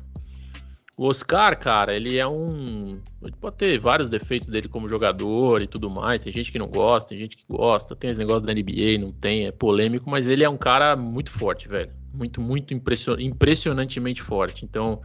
[0.99, 2.99] O Oscar, cara, ele é um.
[3.23, 6.23] Ele pode ter vários defeitos dele como jogador e tudo mais.
[6.23, 7.95] Tem gente que não gosta, tem gente que gosta.
[7.95, 11.31] Tem os negócios da NBA, não tem, é polêmico, mas ele é um cara muito
[11.31, 11.93] forte, velho.
[12.15, 13.17] Muito, muito impression...
[13.19, 14.65] impressionantemente forte.
[14.65, 15.03] Então,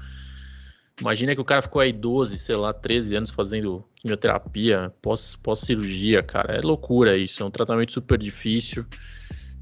[1.01, 6.31] imagina que o cara ficou aí 12, sei lá, 13 anos fazendo quimioterapia, pós-cirurgia, pós
[6.31, 6.55] cara.
[6.55, 7.41] É loucura isso.
[7.41, 8.85] É um tratamento super difícil.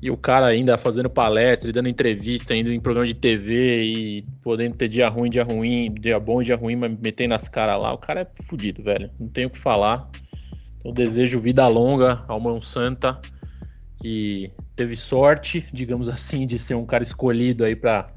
[0.01, 4.75] E o cara ainda fazendo palestra, dando entrevista, indo em programa de TV e podendo
[4.75, 7.93] ter dia ruim, dia ruim, dia bom, dia ruim, mas metendo nas caras lá.
[7.93, 9.09] O cara é fudido, velho.
[9.19, 10.09] Não tenho o que falar.
[10.79, 13.19] Então desejo vida longa ao Santa,
[14.01, 18.13] que teve sorte, digamos assim, de ser um cara escolhido aí para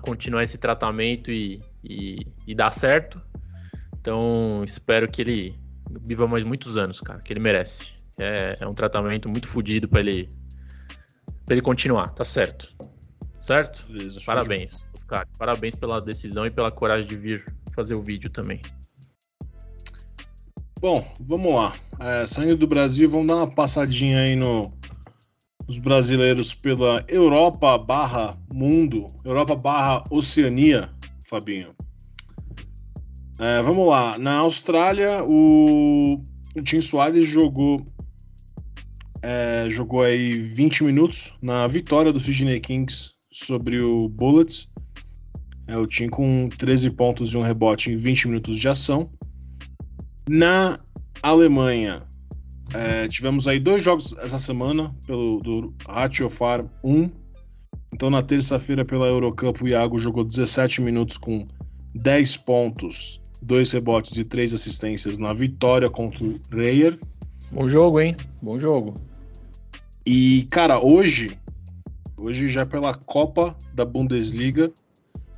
[0.00, 3.20] continuar esse tratamento e, e, e dar certo.
[4.00, 5.58] Então espero que ele
[6.00, 7.92] viva mais muitos anos, cara, que ele merece.
[8.18, 10.28] É, é um tratamento muito fodido para ele
[11.44, 12.72] para ele continuar, tá certo.
[13.40, 13.84] Certo?
[13.88, 15.26] Beleza, Parabéns, Oscar.
[15.36, 18.60] Parabéns pela decisão e pela coragem de vir fazer o vídeo também.
[20.80, 21.74] Bom, vamos lá.
[21.98, 24.72] É, saindo do Brasil, vamos dar uma passadinha aí no,
[25.66, 30.90] os brasileiros pela Europa barra mundo, Europa barra Oceania,
[31.32, 31.74] Fabinho.
[33.38, 34.18] É, vamos lá.
[34.18, 36.22] Na Austrália, o,
[36.54, 37.86] o Tim Soares jogou
[39.22, 44.68] é, jogou aí 20 minutos na vitória do Sydney Kings sobre o Bullets.
[45.66, 49.10] É, o time com 13 pontos e um rebote em 20 minutos de ação.
[50.28, 50.78] Na
[51.22, 52.02] Alemanha,
[52.74, 55.74] é, tivemos aí dois jogos essa semana pelo do
[56.28, 57.21] Far 1.
[57.92, 61.46] Então na terça-feira pela Eurocup o Iago jogou 17 minutos com
[61.94, 66.98] 10 pontos, 2 rebotes e 3 assistências na vitória contra o Reyer.
[67.50, 68.16] Bom jogo, hein?
[68.40, 68.94] Bom jogo.
[70.06, 71.38] E, cara, hoje,
[72.16, 74.72] hoje já pela Copa da Bundesliga,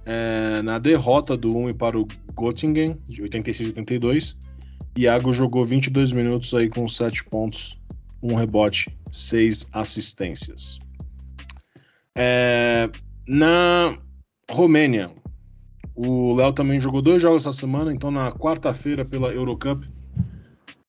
[0.06, 2.06] é, na derrota do 1 para o
[2.38, 4.38] Göttingen, de 86 e 82,
[4.96, 7.76] Iago jogou 22 minutos aí com 7 pontos,
[8.22, 10.78] 1 rebote, 6 assistências.
[12.16, 12.90] É,
[13.26, 13.98] na
[14.50, 15.10] Romênia,
[15.94, 19.84] o Léo também jogou dois jogos essa semana, então na quarta-feira pela Eurocup,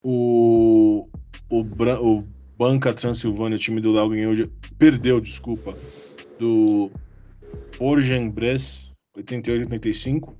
[0.03, 1.07] o,
[1.49, 2.23] o, o
[2.57, 4.33] Banca Transilvânia, o time do Léo ganhou,
[4.77, 5.75] perdeu, desculpa,
[6.39, 6.91] do
[7.79, 10.33] Orgen Bress, 88-85.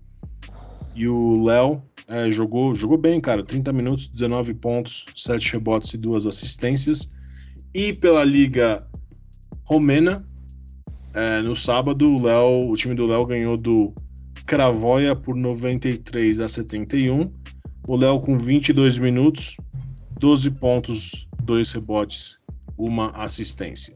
[0.95, 5.98] E o Léo é, jogou, jogou bem, cara, 30 minutos, 19 pontos, 7 rebotes e
[5.98, 7.10] 2 assistências.
[7.74, 8.88] E pela Liga
[9.63, 10.26] Romena,
[11.15, 13.93] é, no sábado, o, Léo, o time do Léo ganhou do
[14.45, 17.34] Cravoia por 93 a 71.
[17.88, 19.56] O Léo com 22 minutos,
[20.19, 22.38] 12 pontos, dois rebotes,
[22.78, 23.95] uma assistência.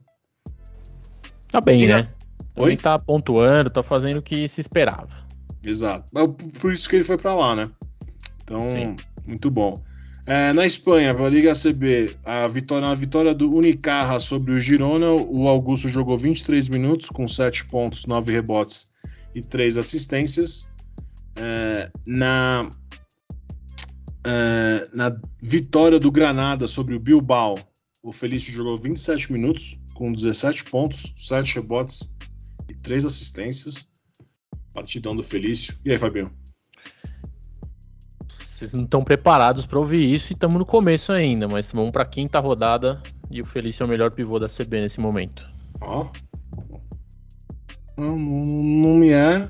[1.51, 2.07] Tá bem, e né?
[2.55, 2.71] Oi?
[2.71, 5.27] Ele tá pontuando, tá fazendo o que se esperava.
[5.61, 6.09] Exato.
[6.61, 7.69] Por isso que ele foi para lá, né?
[8.43, 8.95] Então, Sim.
[9.27, 9.83] muito bom.
[10.29, 15.11] É, na Espanha, pela Liga CB, a vitória, a vitória do Unicarra sobre o Girona,
[15.11, 18.99] o Augusto jogou 23 minutos com 7 pontos, 9 rebotes e
[19.33, 20.67] e três assistências.
[21.35, 22.69] É, na,
[24.25, 27.57] é, na vitória do Granada sobre o Bilbao,
[28.03, 32.09] o Felício jogou 27 minutos, com 17 pontos, 7 rebotes
[32.67, 33.87] e 3 assistências.
[34.73, 35.75] Partidão do Felício.
[35.83, 36.31] E aí, Fabinho?
[38.59, 42.03] Vocês não estão preparados para ouvir isso e estamos no começo ainda, mas vamos para
[42.03, 45.47] a quinta rodada e o Felício é o melhor pivô da CB nesse momento.
[45.79, 46.07] Ó.
[47.95, 49.47] Não, não, não me é.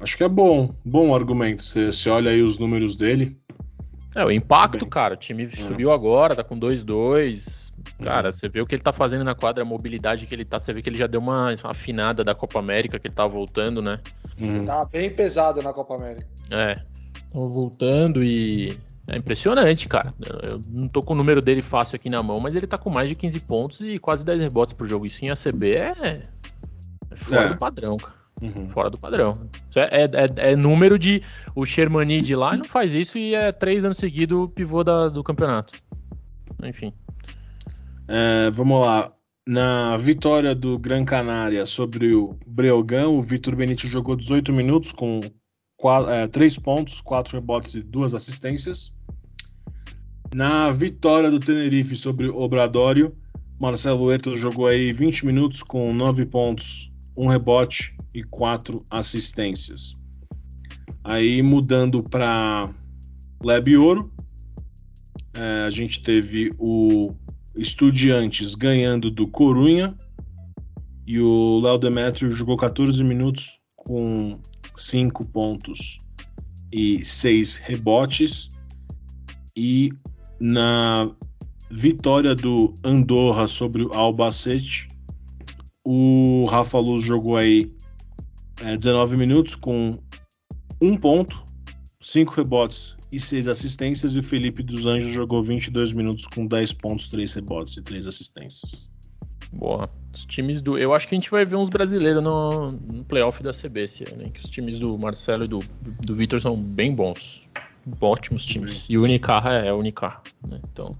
[0.00, 0.74] Acho que é bom.
[0.82, 1.62] Bom argumento.
[1.62, 3.38] Você, você olha aí os números dele.
[4.14, 5.12] É, o impacto, cara.
[5.12, 5.50] O time é.
[5.50, 7.72] subiu agora, tá com 2-2.
[8.02, 8.32] Cara, uhum.
[8.32, 10.58] você vê o que ele tá fazendo na quadra, a mobilidade que ele tá.
[10.58, 13.82] Você vê que ele já deu uma afinada da Copa América, que ele tá voltando,
[13.82, 14.00] né?
[14.40, 14.64] Uhum.
[14.64, 16.26] Tá bem pesado na Copa América.
[16.50, 16.91] É.
[17.32, 18.78] Voltando e.
[19.08, 20.14] É impressionante, cara.
[20.42, 22.88] Eu não tô com o número dele fácil aqui na mão, mas ele tá com
[22.88, 25.06] mais de 15 pontos e quase 10 rebotes por jogo.
[25.06, 26.22] Isso em ACB é.
[27.10, 27.48] é fora é.
[27.48, 28.22] do padrão, cara.
[28.40, 28.68] Uhum.
[28.70, 29.48] Fora do padrão.
[29.74, 31.22] É, é, é, número de.
[31.54, 35.22] O Shermani de lá não faz isso e é três anos seguidos pivô da, do
[35.22, 35.74] campeonato.
[36.62, 36.92] Enfim.
[38.08, 39.12] É, vamos lá.
[39.46, 45.20] Na vitória do Gran Canária sobre o Breogán, o Vitor Benítez jogou 18 minutos com
[46.30, 48.92] 3 é, pontos, 4 rebotes e 2 assistências.
[50.34, 53.14] Na vitória do Tenerife sobre o Obradório,
[53.60, 59.98] Marcelo Huertas jogou aí 20 minutos com 9 pontos, 1 rebote e 4 assistências.
[61.04, 62.72] Aí mudando para
[63.42, 64.12] Leb Ouro,
[65.34, 67.14] é, a gente teve o
[67.56, 69.94] Estudiantes ganhando do Corunha
[71.06, 74.38] e o Léo Demetrio jogou 14 minutos com
[74.76, 76.00] 5 pontos
[76.72, 78.50] e 6 rebotes.
[79.56, 79.90] E
[80.40, 81.14] na
[81.70, 84.88] vitória do Andorra sobre o Albacete,
[85.84, 87.72] o Rafa Luz jogou aí
[88.60, 89.98] é, 19 minutos com
[90.80, 91.44] 1 ponto,
[92.00, 94.14] 5 rebotes e 6 assistências.
[94.14, 98.06] E o Felipe dos Anjos jogou 22 minutos com 10 pontos, 3 rebotes e 3
[98.06, 98.91] assistências.
[99.52, 99.88] Boa.
[100.14, 100.78] Os times do.
[100.78, 104.04] Eu acho que a gente vai ver uns brasileiros no, no playoff da CB esse
[104.10, 105.60] ano, Que os times do Marcelo e do,
[106.00, 107.42] do Vitor são bem bons.
[108.00, 108.86] Ótimos times.
[108.88, 110.22] E o Unicarra é, é Unicarra.
[110.46, 110.60] Né?
[110.72, 110.96] Então.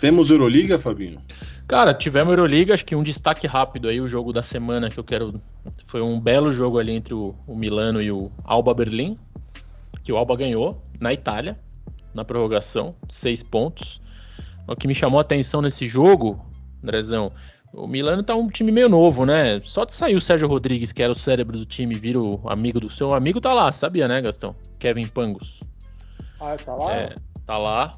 [0.00, 1.20] Temos Euroliga, Fabinho?
[1.66, 5.04] Cara, tivemos Euroliga, acho que um destaque rápido aí, o jogo da semana que eu
[5.04, 5.40] quero.
[5.86, 9.16] Foi um belo jogo ali entre o, o Milano e o Alba Berlim.
[10.04, 11.58] Que o Alba ganhou na Itália,
[12.14, 14.00] na prorrogação, seis pontos.
[14.66, 16.44] O que me chamou a atenção nesse jogo,
[16.82, 17.32] Andrezão,
[17.72, 19.60] o Milano tá um time meio novo, né?
[19.60, 22.80] Só de sair o Sérgio Rodrigues, que era o cérebro do time, vira o amigo
[22.80, 24.56] do seu amigo, tá lá, sabia, né, Gastão?
[24.78, 25.60] Kevin Pangos.
[26.40, 26.92] Ah, tá lá?
[26.94, 27.92] É, tá lá.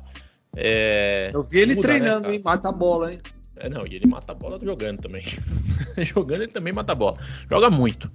[0.56, 1.30] É...
[1.32, 2.42] Eu vi ele Muda, né, treinando, né, hein?
[2.44, 3.20] Mata a bola, hein?
[3.56, 5.24] É, não, e ele mata a bola jogando também.
[5.98, 7.18] jogando ele também mata a bola.
[7.48, 8.10] Joga muito.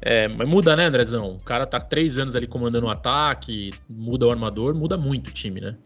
[0.00, 1.32] É, mas muda, né, Andrezão?
[1.32, 5.28] O cara tá três anos ali comandando o um ataque, muda o armador, muda muito
[5.28, 5.76] o time, né?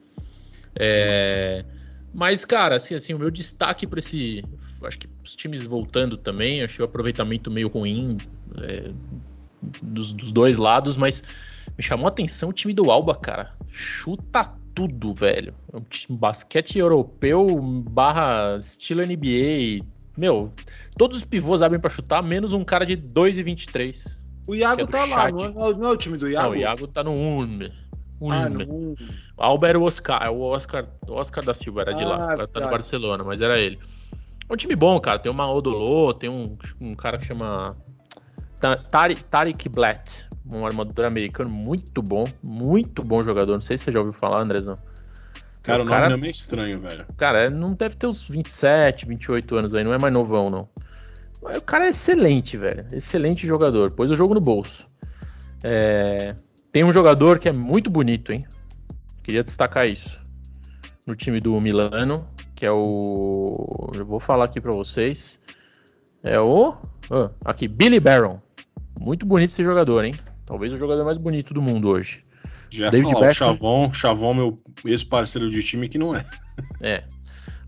[0.78, 1.64] É,
[2.12, 4.44] mas, cara, assim, assim, o meu destaque para esse
[4.86, 8.18] acho que os times voltando também, achei o aproveitamento meio ruim
[8.58, 8.90] é,
[9.82, 11.22] dos, dos, dois lados, mas
[11.76, 13.52] me chamou a atenção o time do Alba, cara.
[13.68, 15.54] Chuta tudo, velho.
[15.72, 19.84] É um time, basquete europeu barra estilo NBA.
[20.16, 20.52] Meu,
[20.96, 24.20] todos os pivôs abrem para chutar, menos um cara de 2,23.
[24.46, 26.50] O Iago é tá lá, não é, não é, o time do Iago?
[26.50, 27.70] Não, o Iago tá no 1.
[28.20, 28.96] Um, ah, no.
[29.36, 32.32] Alba era o Oscar, é o Oscar, o Oscar da Silva era de ah, lá,
[32.32, 33.78] agora tá no Barcelona, mas era ele.
[34.52, 35.18] É um time bom, cara.
[35.18, 37.74] Tem uma Odolô, tem um, um cara que chama
[38.90, 43.54] Tariq, Tariq Blatt, um armador americano muito bom, muito bom jogador.
[43.54, 44.76] Não sei se você já ouviu falar, Andrezão.
[45.62, 47.06] Cara, o, o nome é meio estranho, velho.
[47.16, 50.68] Cara, não deve ter uns 27, 28 anos aí, não é mais novão, não.
[51.40, 52.84] O cara é excelente, velho.
[52.92, 53.92] Excelente jogador.
[53.92, 54.86] Pôs o jogo no bolso.
[55.64, 56.36] É...
[56.70, 58.46] Tem um jogador que é muito bonito, hein?
[59.22, 60.20] Queria destacar isso.
[61.06, 62.28] No time do Milano,
[62.62, 63.90] que é o.
[63.92, 65.36] Eu vou falar aqui para vocês.
[66.22, 66.76] É o.
[67.10, 68.38] Ah, aqui, Billy Barron.
[69.00, 70.14] Muito bonito esse jogador, hein?
[70.46, 72.22] Talvez o jogador mais bonito do mundo hoje.
[72.70, 73.50] Já David falar, Beckham...
[73.50, 76.24] o Chavon, Chavon, meu ex-parceiro de time, que não é.
[76.80, 77.02] É.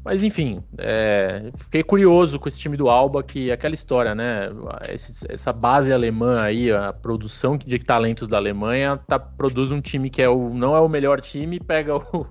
[0.05, 4.43] Mas enfim, é, fiquei curioso com esse time do Alba, que é aquela história, né?
[4.89, 10.09] Esse, essa base alemã aí, a produção de talentos da Alemanha, tá, produz um time
[10.09, 12.27] que é o, não é o melhor time, pega o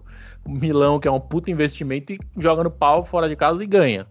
[0.47, 4.07] Milão, que é um puto investimento, e joga no pau fora de casa e ganha.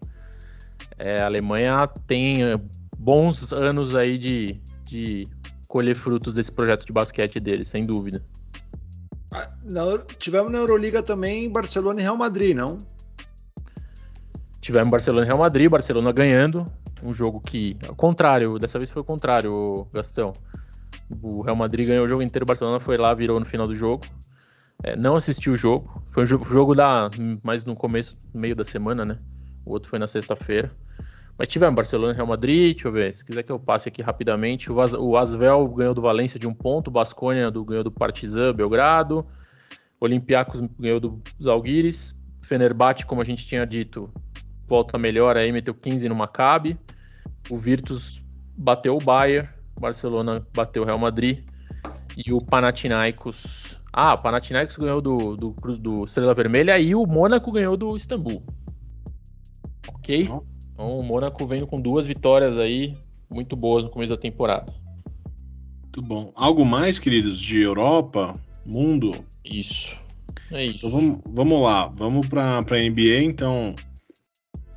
[0.98, 2.60] É, a Alemanha tem é,
[2.96, 5.28] bons anos aí de, de
[5.68, 8.24] colher frutos desse projeto de basquete dele, sem dúvida.
[9.32, 12.76] Ah, não, tivemos na Euroliga também Barcelona e Real Madrid, não?
[14.60, 16.64] Tivemos Barcelona e Real Madrid, Barcelona ganhando.
[17.02, 20.32] um jogo que, ao contrário, dessa vez foi o contrário, Gastão.
[21.22, 23.74] O Real Madrid ganhou o jogo inteiro, o Barcelona foi lá, virou no final do
[23.74, 24.04] jogo.
[24.82, 27.08] É, não assisti o jogo, foi um jogo da
[27.42, 29.18] mais no começo, meio da semana, né?
[29.64, 30.72] O outro foi na sexta-feira.
[31.38, 34.02] Mas tivemos Barcelona e Real Madrid, deixa eu ver, se quiser que eu passe aqui
[34.02, 34.70] rapidamente.
[34.70, 39.26] O, o Asvel ganhou do Valência de um ponto, o Basconia ganhou do Partizan Belgrado,
[40.00, 44.12] Olympiacos ganhou do Zalgiris, Fenerbahçe, como a gente tinha dito,
[44.66, 46.78] volta melhor aí, meteu 15 no Maccabi.
[47.48, 48.22] O Virtus
[48.56, 49.48] bateu o Bayern,
[49.80, 51.44] Barcelona bateu o Real Madrid
[52.16, 53.78] e o Panathinaikos.
[53.92, 58.42] Ah, o Panathinaikos ganhou do, do, do Estrela Vermelha e o Mônaco ganhou do Istambul.
[59.86, 60.22] Ok?
[60.72, 62.96] Então o Mônaco vem com duas vitórias aí
[63.28, 64.72] muito boas no começo da temporada.
[65.82, 66.32] Muito bom.
[66.34, 68.34] Algo mais, queridos, de Europa,
[68.64, 69.24] mundo?
[69.44, 69.96] Isso.
[70.50, 70.86] É isso.
[70.86, 73.22] Então vamos, vamos lá, vamos para a NBA.
[73.22, 73.74] Então,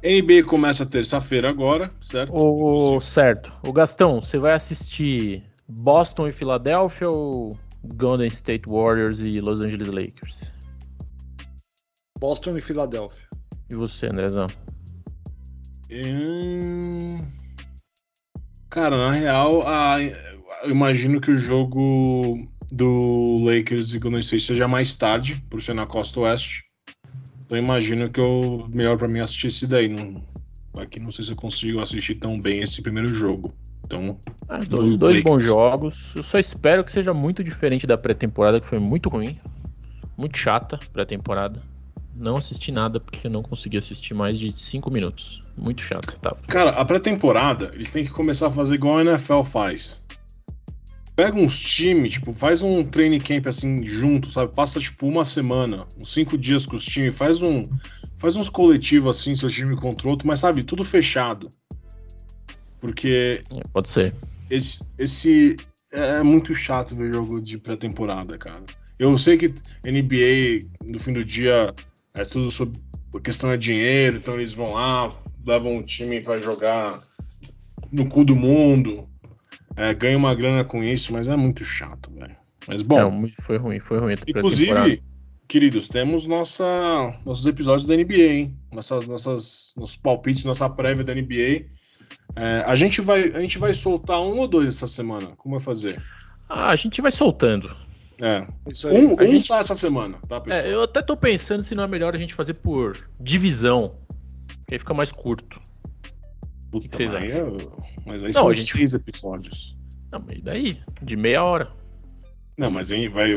[0.04, 2.34] NBA começa terça-feira agora, certo?
[2.36, 3.54] O, certo.
[3.64, 7.58] O Gastão, você vai assistir Boston e Filadélfia ou
[7.96, 10.54] Golden State Warriors e Los Angeles Lakers?
[12.20, 13.28] Boston e Filadélfia.
[13.70, 14.48] E você, Andrezão?
[15.92, 17.20] Hum...
[18.70, 20.02] Cara, na real, a...
[20.02, 25.74] eu imagino que o jogo do Lakers e Golden State seja mais tarde, por ser
[25.74, 26.64] na costa oeste.
[27.46, 29.88] Então imagino que o melhor para mim é assistir esse daí.
[29.88, 30.24] Não,
[30.78, 33.54] aqui não sei se eu consigo assistir tão bem esse primeiro jogo.
[33.86, 34.20] Então,
[34.50, 36.12] ah, dois, dois bons jogos.
[36.16, 39.40] Eu só espero que seja muito diferente da pré-temporada, que foi muito ruim.
[40.18, 41.62] Muito chata pré-temporada.
[42.16, 45.44] Não assisti nada porque eu não consegui assistir mais de 5 minutos.
[45.58, 46.36] Muito chato, tá?
[46.48, 50.04] Cara, a pré-temporada, eles têm que começar a fazer igual a NFL faz.
[51.16, 54.54] Pega uns times, tipo, faz um training camp assim junto, sabe?
[54.54, 57.70] Passa tipo uma semana, uns cinco dias com os times, faz um.
[58.18, 61.50] Faz uns coletivos assim, seu time contra outro, mas sabe, tudo fechado.
[62.86, 63.42] Porque.
[63.52, 64.14] É, pode ser.
[64.50, 65.56] Esse, esse
[65.92, 68.64] é muito chato ver jogo de pré-temporada, cara.
[69.00, 69.48] Eu sei que
[69.84, 71.74] NBA, no fim do dia,
[72.14, 72.80] é tudo sobre
[73.14, 75.12] a questão de dinheiro, então eles vão lá,
[75.46, 77.02] levam o time para jogar
[77.92, 79.10] no cu do mundo,
[79.76, 82.36] é, ganha uma grana com isso, mas é muito chato, velho.
[82.68, 82.98] Mas bom.
[82.98, 84.16] Não, foi ruim, foi ruim.
[84.28, 85.04] Inclusive,
[85.48, 88.58] queridos, temos nossa, nossos episódios da NBA, hein?
[88.72, 91.66] Nossas, nossas, nossos palpites, nossa prévia da NBA.
[92.36, 95.28] É, a, gente vai, a gente vai soltar um ou dois essa semana.
[95.38, 96.02] Como vai fazer?
[96.50, 97.76] Ah, a gente vai soltando.
[98.22, 98.48] É.
[98.86, 99.46] Um, um gente...
[99.46, 100.66] só essa semana, tá, pessoal?
[100.66, 103.98] É, eu até tô pensando se não é melhor a gente fazer por divisão.
[104.68, 105.60] Que aí fica mais curto.
[106.72, 107.58] Puta, o que vocês acham?
[108.06, 108.74] Mas aí não, são a gente...
[108.74, 109.78] três episódios.
[110.12, 110.82] Não, mas daí?
[111.02, 111.72] De meia hora.
[112.58, 113.32] Não, mas aí vai.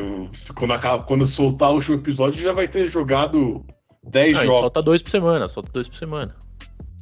[0.55, 3.65] Quando, acaba, quando soltar o último episódio, já vai ter jogado
[4.05, 4.59] 10 não, jogos.
[4.61, 6.37] Solta dois por semana, solta dois por semana.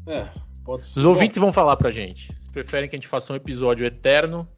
[0.06, 0.28] É.
[0.66, 2.28] Os ouvintes vão falar pra gente.
[2.28, 4.48] Vocês preferem que a gente faça um episódio eterno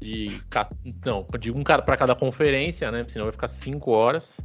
[0.00, 0.40] de.
[1.04, 3.04] Não, de um cara pra cada conferência, né?
[3.04, 4.40] Senão vai ficar 5 horas.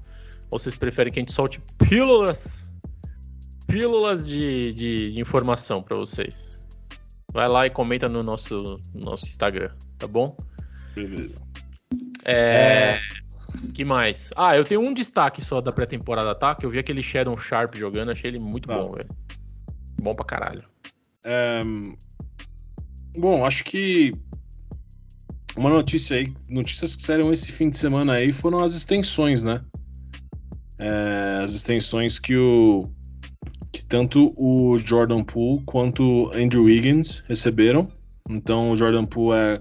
[0.51, 2.69] Ou vocês preferem que a gente solte pílulas.
[3.67, 6.59] Pílulas de, de informação para vocês.
[7.33, 10.37] Vai lá e comenta no nosso, nosso Instagram, tá bom?
[10.93, 11.35] Beleza.
[12.23, 12.35] É...
[12.35, 13.01] é...
[13.73, 14.29] que mais?
[14.37, 16.55] Ah, eu tenho um destaque só da pré-temporada, tá?
[16.55, 19.09] Que eu vi aquele Shadow Sharp jogando, achei ele muito bom, velho.
[20.01, 20.63] Bom pra caralho.
[21.25, 21.63] É...
[23.17, 24.13] Bom, acho que
[25.57, 29.63] uma notícia aí, notícias que saíram esse fim de semana aí foram as extensões, né?
[30.77, 32.83] É, as extensões que o
[33.87, 37.89] tanto o Jordan Poole quanto o Andrew Wiggins receberam.
[38.29, 39.59] Então o Jordan Poole é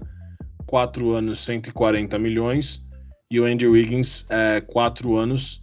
[0.65, 2.85] 4 anos 140 milhões
[3.29, 5.61] e o Andrew Wiggins é 4 anos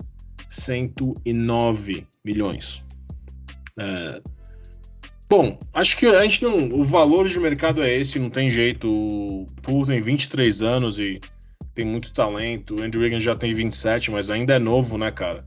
[0.49, 2.83] 109 milhões.
[3.79, 4.23] É...
[5.33, 6.79] Bom, acho que a gente não.
[6.79, 8.87] O valor de mercado é esse, não tem jeito.
[8.87, 11.23] O Poole tem 23 anos e
[11.75, 12.75] tem muito talento.
[12.75, 15.43] O Andrew Wiggins já tem 27, mas ainda é novo, né, cara?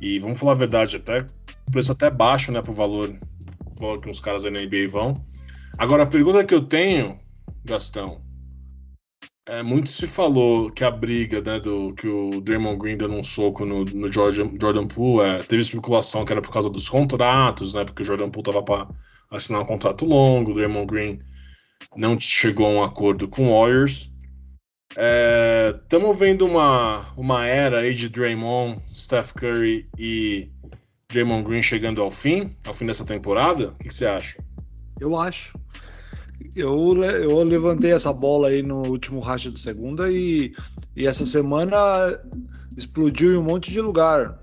[0.00, 1.24] E vamos falar a verdade, até
[1.70, 3.16] preço até baixo, né, pro valor,
[3.78, 5.14] valor que uns caras da NBA vão.
[5.78, 7.16] Agora, a pergunta que eu tenho,
[7.64, 8.20] Gastão,
[9.46, 13.22] é, muito se falou que a briga, né, do que o Draymond Green deu um
[13.22, 17.72] soco no, no Jordan, Jordan Poole, é, teve especulação que era por causa dos contratos,
[17.74, 18.88] né, porque o Jordan Poole tava para
[19.30, 21.20] assinar um contrato longo, o Draymond Green
[21.96, 24.10] não chegou a um acordo com o Warriors.
[25.82, 30.50] Estamos é, vendo uma, uma era aí de Draymond, Steph Curry e
[31.10, 33.68] Draymond Green chegando ao fim, ao fim dessa temporada?
[33.68, 34.42] O que, você acha?
[35.00, 35.58] Eu acho.
[36.54, 40.54] Eu, eu levantei essa bola aí no último racha de segunda e,
[40.96, 41.76] e essa semana
[42.76, 44.38] explodiu em um monte de lugar.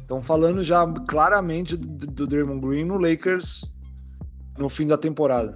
[0.00, 3.72] Estão falando já claramente do, do Draymond Green no Lakers
[4.60, 5.54] no fim da temporada.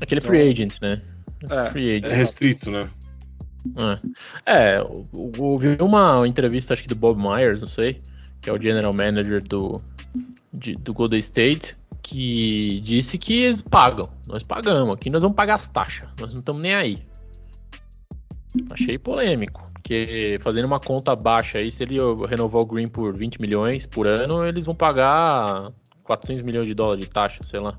[0.00, 1.02] Aquele então, free agent, né?
[1.48, 2.04] É, free agent.
[2.06, 2.90] é restrito, né?
[4.46, 4.82] É, é
[5.12, 8.00] ouvi uma entrevista, acho que do Bob Myers, não sei,
[8.40, 9.80] que é o general manager do,
[10.52, 14.08] de, do Golden State, que disse que eles pagam.
[14.26, 16.98] Nós pagamos, aqui nós vamos pagar as taxas, nós não estamos nem aí.
[18.70, 21.98] Achei polêmico, porque fazendo uma conta baixa aí, se ele
[22.28, 25.70] renovar o Green por 20 milhões por ano, eles vão pagar
[26.10, 27.78] 400 milhões de dólares de taxa, sei lá.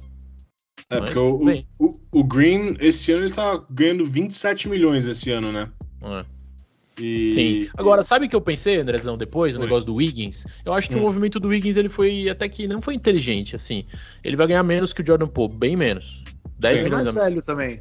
[0.90, 5.30] É, Mas, porque o, o, o, Green, esse ano, ele tá ganhando 27 milhões esse
[5.32, 5.70] ano, né?
[6.02, 6.26] É.
[6.98, 7.34] E...
[7.34, 7.70] Sim.
[7.78, 10.46] Agora, sabe o que eu pensei, Andrezão, depois, no negócio do Wiggins?
[10.64, 11.00] Eu acho que hum.
[11.00, 13.84] o movimento do Wiggins ele foi até que não foi inteligente, assim.
[14.24, 16.24] Ele vai ganhar menos que o Jordan Poole, bem menos.
[16.58, 17.80] 10 Sim, milhões mais velho também.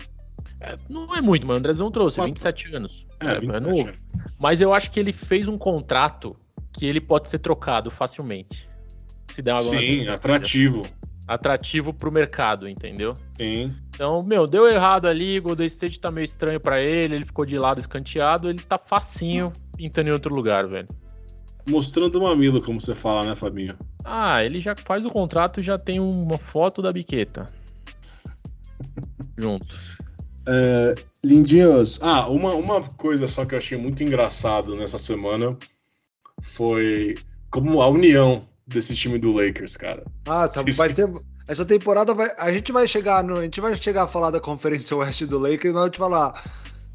[0.60, 2.32] É, não é muito, mas o Andrezão trouxe, Quatro.
[2.32, 3.06] 27 anos.
[3.20, 3.98] É, é, 27 é novo.
[4.36, 6.36] Mas eu acho que ele fez um contrato
[6.72, 8.69] que ele pode ser trocado facilmente.
[9.40, 10.86] Se der uma Sim, atrativo
[11.26, 13.14] atrativo pro mercado, entendeu?
[13.38, 13.72] Sim.
[13.94, 17.46] Então, meu, deu errado ali, o Golden State tá meio estranho para ele, ele ficou
[17.46, 20.88] de lado escanteado, ele tá facinho pintando em outro lugar, velho.
[21.68, 23.76] Mostrando o mamilo, como você fala, né, Fabinho?
[24.04, 27.46] Ah, ele já faz o contrato e já tem uma foto da biqueta.
[29.38, 29.78] Junto.
[30.48, 35.56] É, lindinhos, ah, uma, uma coisa só que eu achei muito engraçado nessa semana
[36.42, 37.14] foi
[37.50, 40.04] como a união desse time do Lakers, cara.
[40.26, 41.10] Ah, tá, vai ser
[41.46, 44.38] essa temporada vai, a gente vai chegar no, a gente vai chegar a falar da
[44.38, 46.42] Conferência Oeste do Lakers, e nós vamos falar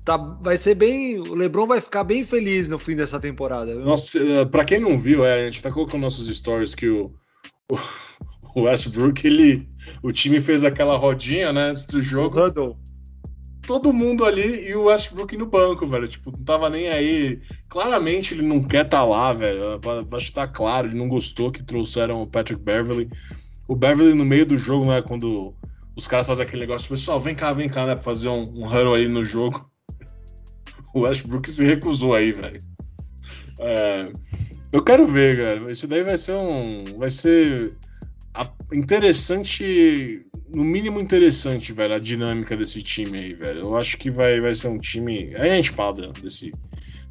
[0.05, 1.17] Tá, vai ser bem.
[1.17, 3.73] O LeBron vai ficar bem feliz no fim dessa temporada.
[3.73, 3.83] Viu?
[3.83, 7.11] Nossa, eh, pra quem não viu, é, a gente tá colocando nossos stories que o,
[7.71, 9.67] o, Westbrook, ele.
[10.03, 12.39] O time fez aquela rodinha, né, antes do jogo.
[12.39, 12.77] Huddle.
[13.65, 16.07] Todo mundo ali e o Westbrook no banco, velho.
[16.07, 17.41] Tipo, não tava nem aí.
[17.67, 19.79] Claramente ele não quer estar tá lá, velho.
[20.11, 23.09] Acho que tá claro, ele não gostou que trouxeram o Patrick Beverly
[23.67, 25.01] o Beverly no meio do jogo, né?
[25.01, 25.53] Quando
[25.95, 27.95] os caras fazem aquele negócio, pessoal, vem cá, vem cá, né?
[27.95, 29.69] Pra fazer um, um huddle aí no jogo.
[30.93, 32.61] O Westbrook se recusou aí, velho.
[33.59, 34.13] É,
[34.71, 35.69] eu quero ver, cara.
[35.69, 36.97] Isso daí vai ser um.
[36.97, 37.75] Vai ser
[38.71, 40.25] interessante.
[40.53, 43.61] No mínimo interessante, velho, a dinâmica desse time aí, velho.
[43.61, 45.33] Eu acho que vai, vai ser um time.
[45.37, 46.51] Aí a gente fala desse.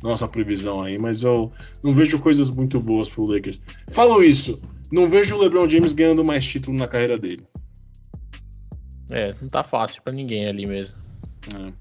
[0.02, 1.50] Nossa previsão aí, mas eu
[1.82, 3.58] não vejo coisas muito boas pro Lakers.
[3.88, 4.60] Falo isso,
[4.92, 7.42] não vejo o LeBron James ganhando mais título na carreira dele.
[9.10, 10.98] É, não tá fácil para ninguém ali mesmo.
[11.48, 11.72] É.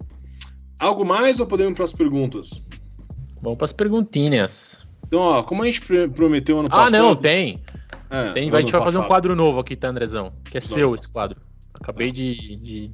[0.80, 2.62] Algo mais ou podemos para as perguntas?
[3.42, 4.86] Vamos para as perguntinhas.
[5.06, 6.96] Então, ó, como a gente prometeu ano passado.
[6.96, 7.62] Ah, não, tem.
[8.14, 10.32] É, tem a gente vai fazer um quadro novo aqui, tá, Andrezão?
[10.46, 11.42] Que é seu esse quadro.
[11.74, 12.92] Acabei de, de,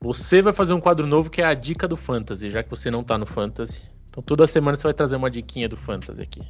[0.00, 2.90] Você vai fazer um quadro novo que é a dica do Fantasy, já que você
[2.90, 3.82] não tá no Fantasy.
[4.08, 6.40] Então toda semana você vai trazer uma diquinha do Fantasy aqui.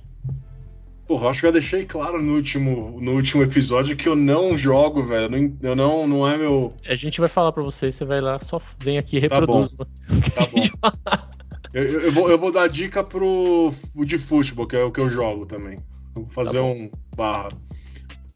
[1.08, 5.04] Porra, acho que eu deixei claro no último, no último episódio que eu não jogo,
[5.04, 5.52] velho.
[5.60, 6.72] Eu não, não é meu.
[6.88, 9.72] A gente vai falar pra você, você vai lá, só vem aqui e reproduz.
[9.72, 9.90] Tá bom.
[10.32, 11.26] Tá bom.
[11.74, 13.72] eu, eu, vou, eu vou dar dica pro
[14.06, 15.76] de futebol, que é o que eu jogo também.
[16.14, 17.48] Vou fazer tá um barra.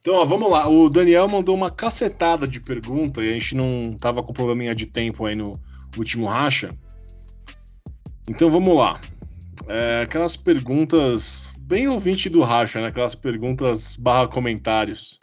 [0.05, 0.68] Então, ó, vamos lá.
[0.68, 4.84] O Daniel mandou uma cacetada de pergunta e a gente não tava com probleminha de
[4.84, 5.59] tempo aí no
[5.96, 6.68] último racha.
[8.28, 9.00] Então vamos lá.
[9.66, 12.88] É, aquelas perguntas bem ouvinte do Racha, né?
[12.88, 15.18] Aquelas perguntas barra comentários.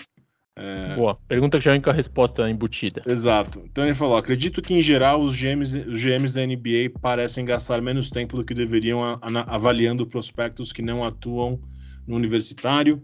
[0.58, 0.96] É...
[0.96, 3.04] Boa, pergunta que já vem com a resposta embutida.
[3.06, 3.62] Exato.
[3.64, 7.84] Então ele falou: acredito que em geral os GMs, os GMs da NBA parecem gastar
[7.84, 11.60] menos tempo do que deveriam a, a, avaliando prospectos que não atuam
[12.08, 13.00] no universitário.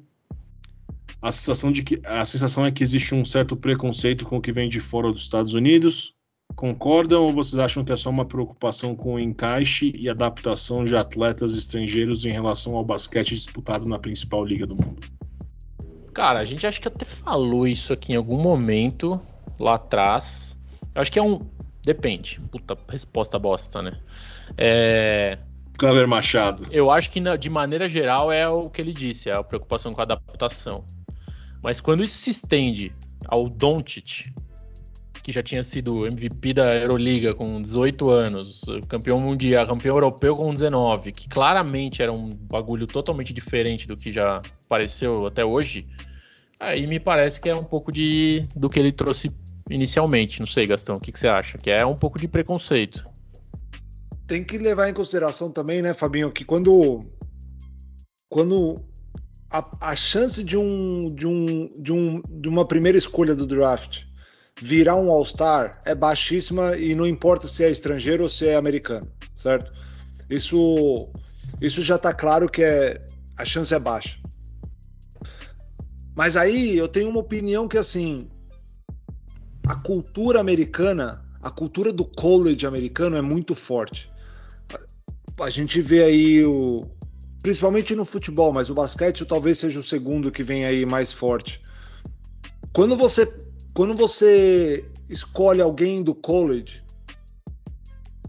[1.22, 4.52] A sensação, de que, a sensação é que existe um certo preconceito com o que
[4.52, 6.14] vem de fora dos Estados Unidos.
[6.56, 10.96] Concordam ou vocês acham que é só uma preocupação com o encaixe e adaptação de
[10.96, 15.08] atletas estrangeiros em relação ao basquete disputado na principal liga do mundo?
[16.14, 19.22] Cara, a gente acho que até falou isso aqui em algum momento
[19.60, 20.58] lá atrás.
[20.96, 21.42] Eu acho que é um.
[21.84, 22.40] Depende.
[22.52, 24.00] Puta, resposta bosta, né?
[24.58, 25.38] É.
[25.78, 26.68] Clever Machado.
[26.72, 30.02] Eu acho que de maneira geral é o que ele disse, é a preocupação com
[30.02, 30.84] a adaptação.
[31.62, 32.94] Mas quando isso se estende
[33.28, 34.32] ao Doncic,
[35.28, 40.54] que já tinha sido MVP da Euroliga com 18 anos, campeão mundial, campeão europeu com
[40.54, 45.86] 19, que claramente era um bagulho totalmente diferente do que já apareceu até hoje,
[46.58, 49.30] aí me parece que é um pouco de do que ele trouxe
[49.70, 50.40] inicialmente.
[50.40, 51.58] Não sei, Gastão, o que, que você acha?
[51.58, 53.06] Que é um pouco de preconceito.
[54.26, 57.04] Tem que levar em consideração também, né, Fabinho, que quando
[58.30, 58.76] quando
[59.50, 64.04] a, a chance de um, de um de um de uma primeira escolha do draft
[64.62, 69.08] virar um All-Star é baixíssima e não importa se é estrangeiro ou se é americano,
[69.36, 69.72] certo?
[70.30, 71.10] Isso,
[71.62, 73.06] isso já está claro que é,
[73.38, 74.18] a chance é baixa.
[76.16, 78.28] Mas aí eu tenho uma opinião que assim,
[79.68, 84.10] a cultura americana a cultura do college americano é muito forte.
[85.40, 86.90] A gente vê aí o,
[87.42, 91.62] principalmente no futebol, mas o basquete talvez seja o segundo que vem aí mais forte.
[92.74, 93.26] Quando você,
[93.74, 96.84] quando você escolhe alguém do college,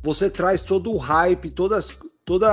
[0.03, 1.93] você traz todo o hype, todas,
[2.25, 2.49] toda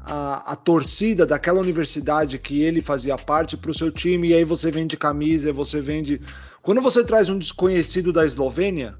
[0.00, 4.44] a, a, torcida daquela universidade que ele fazia parte para o seu time, e aí
[4.44, 6.20] você vende camisa, você vende.
[6.62, 8.98] Quando você traz um desconhecido da Eslovênia,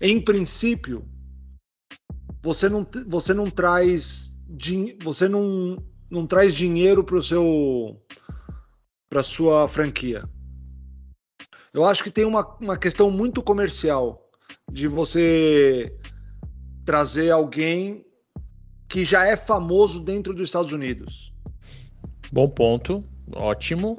[0.00, 1.04] em princípio,
[2.42, 4.35] você não, você não traz
[5.02, 8.00] você não, não traz dinheiro para o seu
[9.08, 10.24] para sua franquia.
[11.72, 14.28] Eu acho que tem uma, uma questão muito comercial
[14.70, 15.94] de você
[16.84, 18.04] trazer alguém
[18.88, 21.32] que já é famoso dentro dos Estados Unidos.
[22.32, 22.98] Bom ponto,
[23.34, 23.96] ótimo,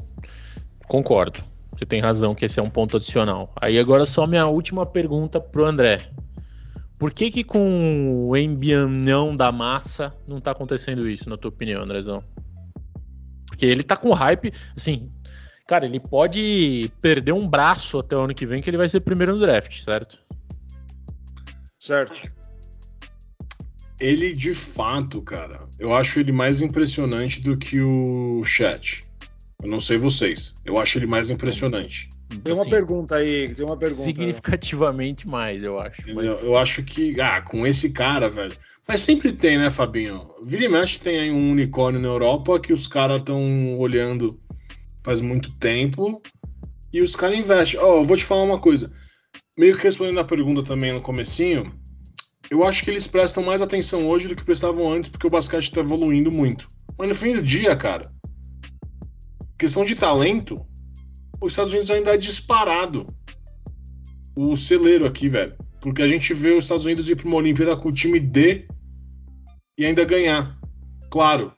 [0.87, 1.43] concordo.
[1.71, 3.53] Você tem razão que esse é um ponto adicional.
[3.61, 6.09] Aí agora só minha última pergunta pro André.
[6.97, 11.83] Por que que com o embianão da massa não tá acontecendo isso, na tua opinião,
[11.83, 12.23] Andrezão?
[13.45, 15.11] Porque ele tá com hype, assim,
[15.67, 19.01] cara, ele pode perder um braço até o ano que vem que ele vai ser
[19.01, 20.19] primeiro no draft, certo?
[21.79, 22.31] Certo.
[23.99, 29.03] Ele de fato, cara, eu acho ele mais impressionante do que o chat.
[29.61, 30.53] Eu não sei vocês.
[30.63, 32.09] Eu acho ele mais impressionante.
[32.43, 34.03] Tem uma assim, pergunta aí, tem uma pergunta.
[34.03, 36.01] Significativamente mais, eu acho.
[36.13, 36.43] Mas...
[36.43, 38.55] Eu acho que, ah, com esse cara, velho.
[38.87, 40.23] Mas sempre tem, né, Fabinho?
[40.43, 44.39] Vira e mexe tem aí um unicórnio na Europa que os caras estão olhando
[45.03, 46.21] faz muito tempo
[46.91, 47.79] e os caras investem.
[47.79, 48.91] Ó, oh, eu vou te falar uma coisa.
[49.57, 51.73] Meio que respondendo a pergunta também no comecinho,
[52.49, 55.63] eu acho que eles prestam mais atenção hoje do que prestavam antes, porque o basquete
[55.63, 56.67] está evoluindo muito.
[56.97, 58.11] Mas no fim do dia, cara,
[59.57, 60.65] questão de talento,
[61.41, 63.07] os Estados Unidos ainda é disparado
[64.35, 65.55] o celeiro aqui, velho.
[65.79, 68.67] Porque a gente vê os Estados Unidos ir para uma Olimpíada com o time D
[69.77, 70.57] e ainda ganhar.
[71.09, 71.53] Claro,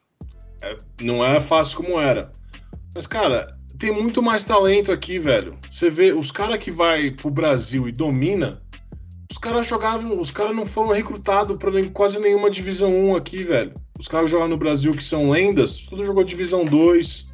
[0.62, 2.32] é, não é fácil como era.
[2.94, 5.58] Mas, cara, tem muito mais talento aqui, velho.
[5.70, 8.62] Você vê, os caras que vai pro Brasil e domina,
[9.32, 13.74] os caras jogavam, os caras não foram recrutados para quase nenhuma divisão 1 aqui, velho.
[13.98, 17.30] Os caras que jogam no Brasil que são lendas, tudo jogou divisão 2.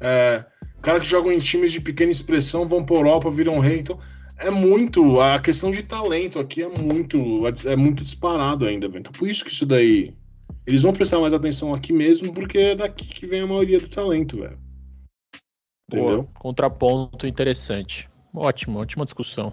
[0.00, 0.44] É,
[0.82, 3.78] Cara que jogam em times de pequena expressão vão para Europa, viram rei.
[3.78, 3.98] Então,
[4.36, 5.20] é muito.
[5.20, 7.46] A questão de talento aqui é muito.
[7.64, 9.00] É muito disparado ainda, velho.
[9.00, 10.12] Então, por isso que isso daí.
[10.66, 13.88] Eles vão prestar mais atenção aqui mesmo, porque é daqui que vem a maioria do
[13.88, 14.58] talento, velho.
[15.88, 16.28] Entendeu?
[16.34, 18.08] contraponto interessante.
[18.34, 19.52] Ótimo, ótima discussão.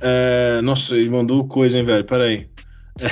[0.00, 2.04] É, nossa, ele mandou coisa, hein, velho?
[2.04, 2.48] Pera aí.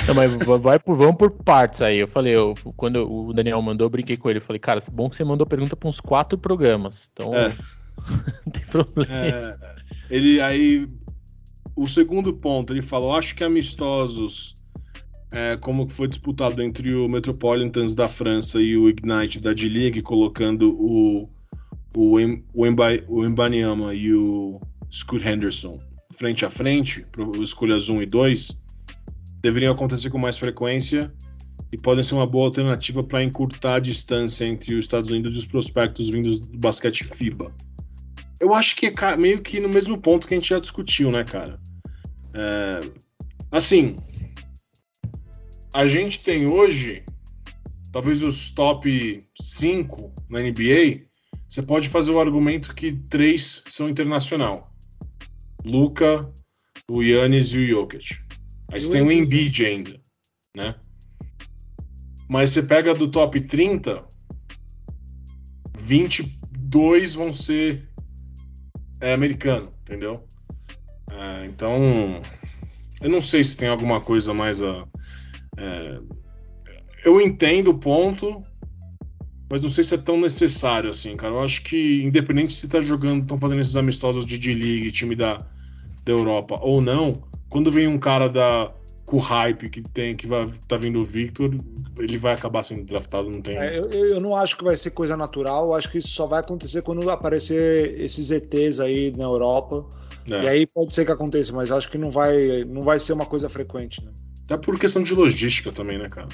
[0.07, 1.97] Não, mas vai por, vamos por partes aí.
[1.97, 4.37] Eu falei, eu, quando o Daniel mandou, eu brinquei com ele.
[4.37, 7.09] Eu falei, cara, é bom que você mandou pergunta para uns quatro programas.
[7.11, 7.55] Então, é.
[8.45, 9.13] não tem problema.
[9.13, 9.51] É,
[10.09, 10.87] ele aí.
[11.75, 14.55] O segundo ponto, ele falou: acho que amistosos,
[15.31, 20.69] é, como foi disputado entre o Metropolitans da França e o Ignite da D-League, colocando
[20.69, 21.29] o,
[21.95, 22.17] o,
[22.53, 22.65] o,
[23.07, 24.61] o Mbanyama e o
[24.91, 25.79] Scoot Henderson
[26.11, 28.60] frente a frente, para escolhas 1 e 2
[29.41, 31.11] deveriam acontecer com mais frequência
[31.71, 35.39] e podem ser uma boa alternativa para encurtar a distância entre os Estados Unidos e
[35.39, 37.53] os prospectos vindos do basquete FIBA.
[38.39, 41.23] Eu acho que é meio que no mesmo ponto que a gente já discutiu, né,
[41.23, 41.59] cara?
[42.33, 42.79] É,
[43.51, 43.95] assim,
[45.73, 47.03] a gente tem hoje,
[47.91, 51.05] talvez os top 5 na NBA,
[51.47, 54.73] você pode fazer o argumento que três são internacional.
[55.63, 56.29] Luca,
[56.89, 58.20] o Yannis e o Jokic.
[58.71, 59.99] Aí você tem o Embiid ainda,
[60.55, 60.75] né?
[62.29, 64.05] Mas você pega do top 30,
[65.77, 67.89] 22 vão ser
[69.01, 70.23] é, americano, entendeu?
[71.11, 72.21] É, então,
[73.01, 74.87] eu não sei se tem alguma coisa mais a.
[75.57, 75.99] É,
[77.03, 78.41] eu entendo o ponto,
[79.51, 81.33] mas não sei se é tão necessário assim, cara.
[81.33, 85.37] Eu acho que, independente se tá jogando, estão fazendo esses amistosos de D-League, time da,
[86.05, 88.73] da Europa ou não, quando vem um cara da
[89.05, 91.49] com o hype que tem, que vai tá vindo o Victor,
[91.99, 93.57] ele vai acabar sendo draftado, não tem.
[93.57, 96.25] É, eu, eu, não acho que vai ser coisa natural, eu acho que isso só
[96.25, 99.85] vai acontecer quando aparecer esses ETs aí na Europa.
[100.29, 100.43] É.
[100.43, 103.25] E aí pode ser que aconteça, mas acho que não vai, não vai ser uma
[103.25, 104.11] coisa frequente, né?
[104.45, 106.29] Até por questão de logística também, né, cara?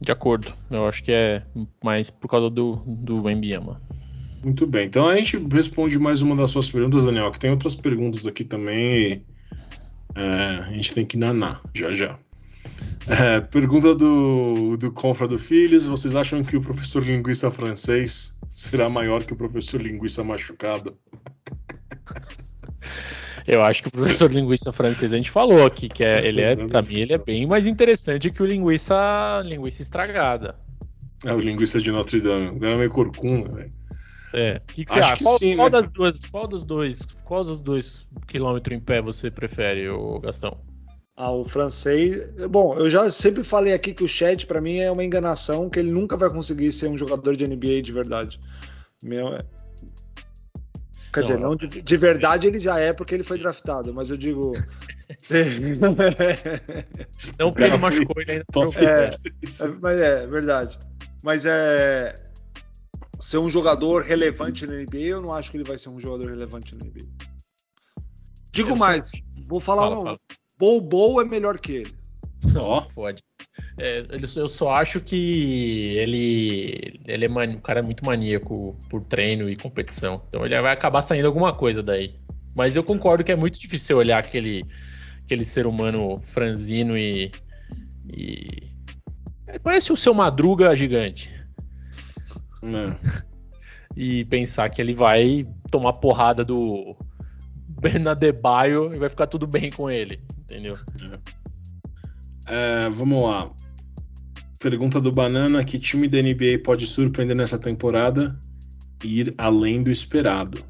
[0.00, 0.54] De acordo.
[0.70, 1.42] Eu acho que é
[1.84, 3.78] mais por causa do, do Embiama.
[4.42, 4.86] Muito bem.
[4.86, 8.44] Então a gente responde mais uma das suas perguntas, Daniel, que tem outras perguntas aqui
[8.44, 9.22] também.
[10.14, 12.18] É, a gente tem que nanar, já já.
[13.06, 19.24] É, pergunta do, do Confrado Filhos: vocês acham que o professor linguista francês será maior
[19.24, 20.96] que o professor linguista machucado?
[23.48, 26.54] Eu acho que o professor linguiça francês a gente falou aqui que é, ele é,
[26.54, 30.54] pra mim, ele é bem mais interessante que o linguiça, linguiça estragada.
[31.24, 33.72] É o linguiça de Notre Dame, o cara é meio corcunda, velho.
[34.34, 34.60] É.
[34.68, 35.16] O que, que você acha?
[35.22, 35.80] Qual, sim, qual, né?
[35.80, 40.58] das duas, qual dos dois, qual dos dois quilômetros em pé você prefere, o Gastão?
[41.16, 42.30] Ah, o francês.
[42.48, 45.80] Bom, eu já sempre falei aqui que o Chet para mim é uma enganação, que
[45.80, 48.40] ele nunca vai conseguir ser um jogador de NBA de verdade.
[49.02, 49.36] Meu.
[51.12, 54.10] Quer não, dizer, não de, de, verdade ele já é porque ele foi draftado, mas
[54.10, 54.52] eu digo.
[55.80, 55.94] não
[57.50, 58.44] porque ele machucou ele ainda.
[58.76, 60.78] É, é, mas é verdade.
[61.24, 62.14] Mas é
[63.18, 66.30] ser um jogador relevante na NBA, eu não acho que ele vai ser um jogador
[66.30, 67.06] relevante na NBA.
[68.52, 69.10] Digo mais,
[69.48, 70.04] vou falar fala, um.
[70.04, 70.18] Fala.
[70.58, 71.94] Bobo é melhor que ele.
[72.56, 72.94] Ó, oh.
[72.94, 73.22] pode.
[73.78, 74.04] É,
[74.36, 79.56] eu só acho que ele, ele é man, um cara muito maníaco por treino e
[79.56, 80.22] competição.
[80.28, 82.16] Então ele vai acabar saindo alguma coisa daí.
[82.54, 84.64] Mas eu concordo que é muito difícil olhar aquele,
[85.24, 87.30] aquele ser humano franzino e.
[88.12, 88.68] e...
[89.62, 91.30] Parece o seu Madruga gigante.
[92.62, 93.28] É.
[93.96, 96.94] E pensar que ele vai tomar porrada do
[97.80, 100.78] Bernadebaio e vai ficar tudo bem com ele, entendeu?
[102.46, 102.84] É.
[102.86, 103.50] É, vamos lá.
[104.58, 108.38] Pergunta do Banana: que time da NBA pode surpreender nessa temporada
[109.04, 110.64] e ir além do esperado?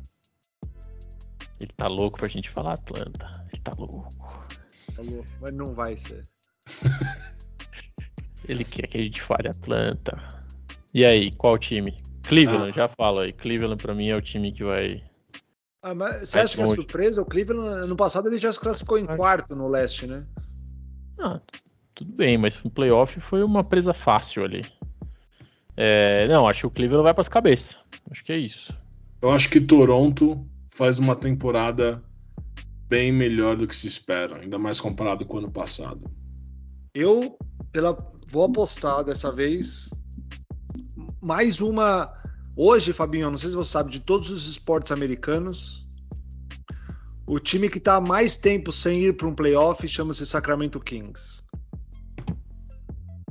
[1.60, 3.46] Ele tá louco pra gente falar Atlanta.
[3.52, 4.08] Ele tá louco.
[4.94, 6.22] Tá louco, mas não vai ser.
[8.48, 10.16] ele quer que a gente fale Atlanta.
[10.92, 12.02] E aí, qual time?
[12.22, 12.72] Cleveland, ah.
[12.72, 13.32] já fala aí.
[13.32, 15.00] Cleveland para mim é o time que vai.
[15.82, 17.22] Ah, mas você acha que é surpresa?
[17.22, 20.26] O Cleveland, no passado, ele já se classificou em quarto no leste, né?
[21.18, 21.40] Ah,
[21.94, 24.64] tudo bem, mas no playoff foi uma presa fácil ali.
[25.76, 27.78] É, não, acho que o Cleveland vai para as cabeças.
[28.10, 28.76] Acho que é isso.
[29.22, 32.02] Eu acho que Toronto faz uma temporada
[32.88, 36.10] bem melhor do que se espera, ainda mais comparado com o ano passado.
[36.94, 37.36] Eu
[37.70, 39.90] pela, vou apostar dessa vez
[41.20, 42.12] mais uma.
[42.56, 45.86] Hoje, Fabinho, não sei se você sabe, de todos os esportes americanos,
[47.26, 51.42] o time que está mais tempo sem ir para um playoff chama-se Sacramento Kings.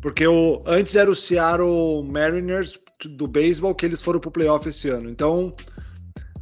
[0.02, 4.68] Porque o, antes era o Seattle Mariners do beisebol que eles foram para o playoff
[4.70, 5.10] esse ano.
[5.10, 5.54] Então,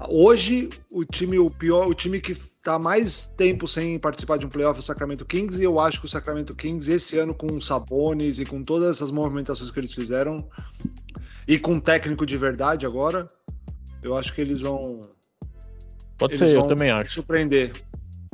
[0.07, 4.49] hoje o time o pior, o time que está mais tempo sem participar de um
[4.49, 7.55] playoff é o Sacramento Kings e eu acho que o Sacramento Kings esse ano com
[7.55, 10.47] os Sabonis e com todas essas movimentações que eles fizeram
[11.47, 13.27] e com um técnico de verdade agora,
[14.01, 15.01] eu acho que eles vão.
[16.17, 17.11] Pode eles ser, eu também acho.
[17.11, 17.71] Surpreender.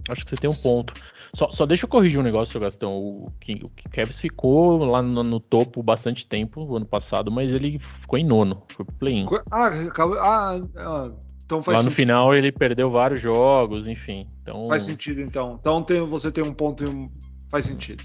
[0.10, 0.94] Acho que você tem um ponto.
[1.34, 2.94] Só, só deixa eu corrigir um negócio, Gastão.
[2.98, 7.80] O, o Kevs ficou lá no, no, topo bastante tempo o ano passado, mas ele
[7.80, 8.64] ficou em nono.
[8.76, 9.26] Foi pro play-in.
[9.50, 9.72] Ah,
[10.20, 11.12] ah, ah,
[11.46, 11.90] então faz Lá sentido.
[11.90, 14.28] no final ele perdeu vários jogos, enfim.
[14.42, 14.68] Então...
[14.68, 15.58] Faz sentido, então.
[15.60, 17.10] Então tem, você tem um ponto.
[17.50, 18.04] Faz sentido.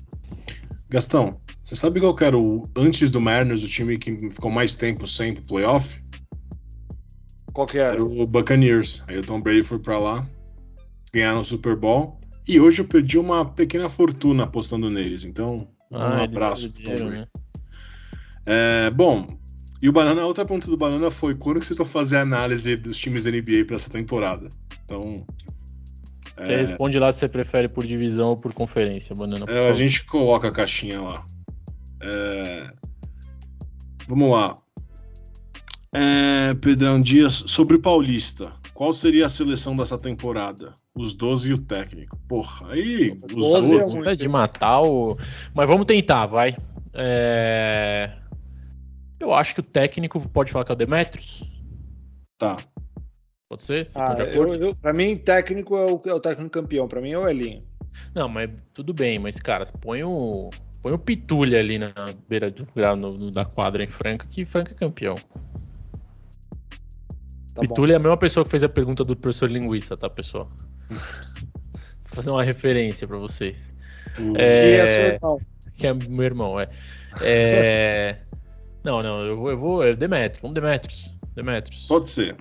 [0.88, 5.06] Gastão, você sabe qual era o antes do Mariners, o time que ficou mais tempo
[5.06, 6.00] sem pro playoff?
[7.52, 7.94] Qual que era?
[7.94, 9.02] Era o Buccaneers.
[9.08, 10.28] Aí o Tom Brady foi para lá,
[11.12, 12.20] ganharam o Super Bowl.
[12.46, 15.24] E hoje eu perdi uma pequena fortuna apostando neles.
[15.24, 17.10] Então, ah, um abraço pro Tom Brady.
[17.10, 17.26] Né?
[18.46, 19.26] É, bom,
[19.82, 22.22] e o Banana, a outra pergunta do Banana foi quando que vocês vão fazer a
[22.22, 24.50] análise dos times da NBA para essa temporada?
[24.84, 25.26] Então,
[26.36, 26.56] você é...
[26.56, 29.46] responde lá se você prefere por divisão ou por conferência, Banana.
[29.48, 31.24] É, a gente coloca a caixinha lá.
[32.02, 32.70] É...
[34.06, 34.56] Vamos lá.
[35.92, 40.74] É, Pedrão Dias, sobre Paulista, qual seria a seleção dessa temporada?
[40.94, 42.18] Os 12 e o técnico.
[42.28, 45.16] Porra, aí os 12, 12 é de matar o.
[45.54, 46.56] Mas vamos tentar, vai.
[46.92, 48.12] É...
[49.18, 51.42] Eu acho que o técnico pode falar que é o Demetrius.
[52.36, 52.58] Tá.
[53.48, 53.86] Pode ser?
[53.86, 56.88] Você ah, eu, eu, pra mim, técnico é o, é o técnico campeão.
[56.88, 57.62] Pra mim é o Elinho.
[58.14, 60.50] Não, mas tudo bem, mas, cara, põe o.
[60.82, 61.92] Põe o Pitulha ali na
[62.28, 62.66] beira do
[62.96, 65.16] no, no, da quadra em Franca, que Franca é campeão.
[67.54, 70.50] Tá Pitulha é a mesma pessoa que fez a pergunta do professor Linguiça, tá, pessoal?
[70.90, 73.74] Vou fazer uma referência para vocês.
[74.18, 74.34] Hum.
[74.36, 74.62] É...
[74.62, 75.40] Que é seu irmão.
[75.76, 76.68] Que é meu irmão, é.
[77.22, 78.18] é...
[78.82, 79.84] não, não, eu vou, eu vou.
[79.84, 81.12] É Demetrius, vamos Demetrius.
[81.34, 81.86] Demetrius.
[81.86, 82.36] Pode ser.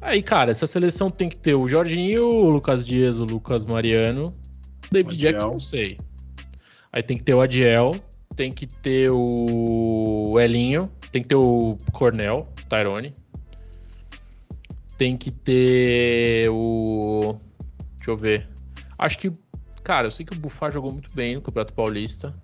[0.00, 4.34] Aí, cara, essa seleção tem que ter o Jorginho, o Lucas Dias, o Lucas Mariano,
[4.88, 5.98] o David Jackson, não sei.
[6.92, 7.94] Aí tem que ter o Adiel,
[8.34, 13.12] tem que ter o Elinho, tem que ter o Cornell, Tyrone.
[14.96, 17.36] Tem que ter o.
[17.96, 18.48] Deixa eu ver.
[18.98, 19.32] Acho que.
[19.82, 22.34] Cara, eu sei que o Bufá jogou muito bem no Campeonato Paulista.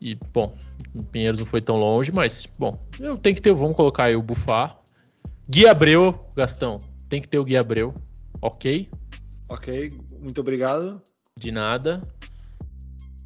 [0.00, 0.56] E, bom,
[0.94, 3.52] o Pinheiros não foi tão longe, mas, bom, eu tenho que ter.
[3.52, 4.76] Vamos colocar aí o Bufá,
[5.52, 6.78] Gui Abreu, Gastão.
[7.10, 7.92] Tem que ter o Gui Abreu,
[8.40, 8.88] ok?
[9.50, 11.02] Ok, muito obrigado.
[11.36, 12.00] De nada.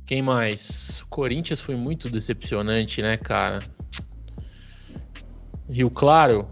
[0.05, 1.03] Quem mais?
[1.03, 3.61] O Corinthians foi muito decepcionante, né, cara?
[5.71, 6.49] Rio Claro.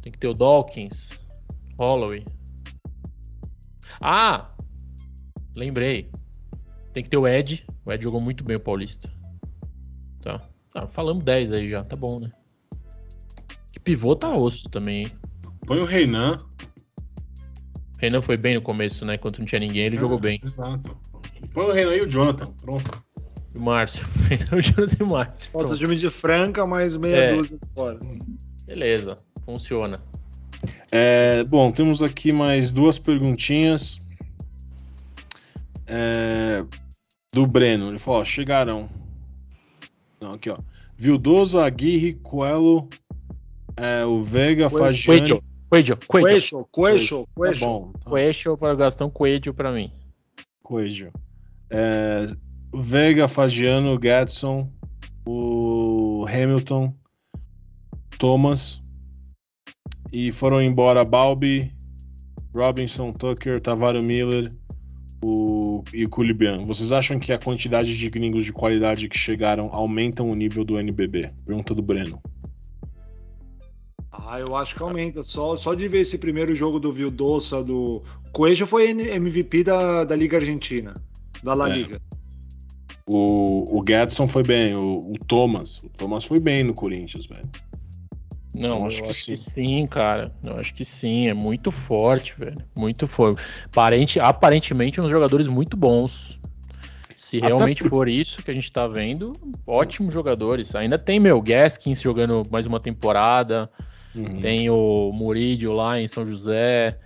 [0.00, 1.10] Tem que ter o Dawkins.
[1.78, 2.24] Holloway.
[4.00, 4.50] Ah!
[5.54, 6.10] Lembrei.
[6.94, 7.66] Tem que ter o Ed.
[7.84, 9.12] O Ed jogou muito bem o Paulista.
[10.22, 10.40] Tá.
[10.74, 12.32] Ah, falamos 10 aí já, tá bom, né?
[13.84, 15.12] Pivô tá osso também, hein?
[15.66, 16.38] Põe o Reinan.
[17.98, 19.14] Renan foi bem no começo, né?
[19.14, 20.40] Enquanto não tinha ninguém, ele É, jogou bem.
[20.44, 20.96] Exato.
[21.52, 22.46] Põe o Reinan e o Jonathan.
[22.60, 23.04] Pronto.
[23.56, 24.06] O Márcio.
[24.52, 25.50] o Jonathan e o Márcio.
[25.50, 25.80] Falta Pronto.
[25.80, 27.34] time de Franca, mais meia É.
[27.36, 27.98] dúzia fora.
[28.66, 30.00] Beleza, funciona.
[30.90, 33.98] É, bom, temos aqui mais duas perguntinhas.
[35.86, 36.64] É,
[37.32, 37.88] do Breno.
[37.88, 38.88] Ele falou: ó, chegarão.
[40.20, 40.58] Não, aqui, ó.
[40.96, 42.88] Vildoso, Aguirre, Coelho,
[43.76, 44.84] é, o Veiga, Coelho.
[44.86, 45.18] Fagiani.
[45.18, 46.42] Coelho, Coelho, Coelho.
[46.50, 47.58] Coelho, Coelho, Tá Coelho.
[47.60, 47.92] bom.
[47.92, 48.10] Tá.
[48.10, 49.90] Coelho para o Gastão, Coelho para mim.
[50.62, 51.12] Coelho.
[51.70, 52.26] É,
[52.72, 54.70] o Veiga, Fagiano, Gadson,
[55.26, 56.94] o Hamilton,
[58.18, 58.82] Thomas.
[60.12, 61.72] E foram embora Balbi,
[62.54, 64.52] Robinson, Tucker, Tavaro Miller
[65.24, 66.66] o, e o Kulibian.
[66.66, 70.78] Vocês acham que a quantidade de gringos de qualidade que chegaram aumentam o nível do
[70.78, 71.30] NBB?
[71.46, 72.20] Pergunta do Breno.
[74.12, 75.22] Ah, eu acho que aumenta.
[75.22, 78.02] Só, só de ver esse primeiro jogo do Vildoça, do.
[78.32, 80.92] Coelho foi MVP da, da Liga Argentina,
[81.42, 81.72] da La É.
[81.72, 82.00] Liga.
[83.06, 85.78] O, o Gadson foi bem, o, o Thomas.
[85.78, 87.48] O Thomas foi bem no Corinthians, velho.
[88.54, 90.30] Não, Eu eu acho acho, que que, sim, cara.
[90.44, 92.56] Eu acho que sim, é muito forte, velho.
[92.76, 93.42] Muito forte.
[93.66, 96.38] Aparente, aparentemente, uns jogadores muito bons.
[97.16, 99.32] Se realmente por- for isso que a gente tá vendo,
[99.66, 100.74] ótimos jogadores.
[100.74, 103.70] Ainda tem meu Gaskins jogando mais uma temporada.
[104.14, 104.40] Uhum.
[104.40, 106.98] Tem o Murídio lá em São José.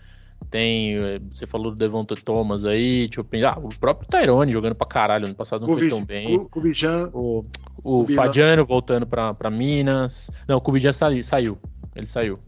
[0.51, 0.97] Tem.
[1.33, 3.09] Você falou do Devonta Thomas aí.
[3.31, 3.55] Pensar.
[3.55, 5.27] Ah, o próprio Tyrone jogando pra caralho.
[5.27, 6.37] Ano passado não foi tão bem.
[6.37, 7.11] O, o Kubijan.
[8.15, 10.31] Fadiano voltando pra, pra Minas.
[10.47, 11.59] Não, o Kubijan saiu, saiu.
[11.95, 12.39] Ele saiu.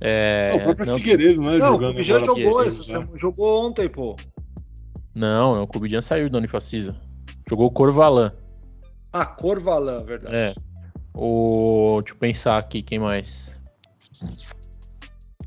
[0.00, 1.58] É, o próprio não, Figueiredo, né?
[1.58, 3.08] Não, o agora jogou, essa né?
[3.16, 4.16] jogou ontem, pô.
[5.14, 6.96] não, não, o Kubijan saiu da Unifacisa.
[7.48, 8.32] Jogou o Corvalan.
[9.12, 10.34] Ah, Corvalan, verdade.
[10.34, 10.54] É.
[11.22, 12.00] O.
[12.02, 13.54] Deixa eu pensar aqui, quem mais?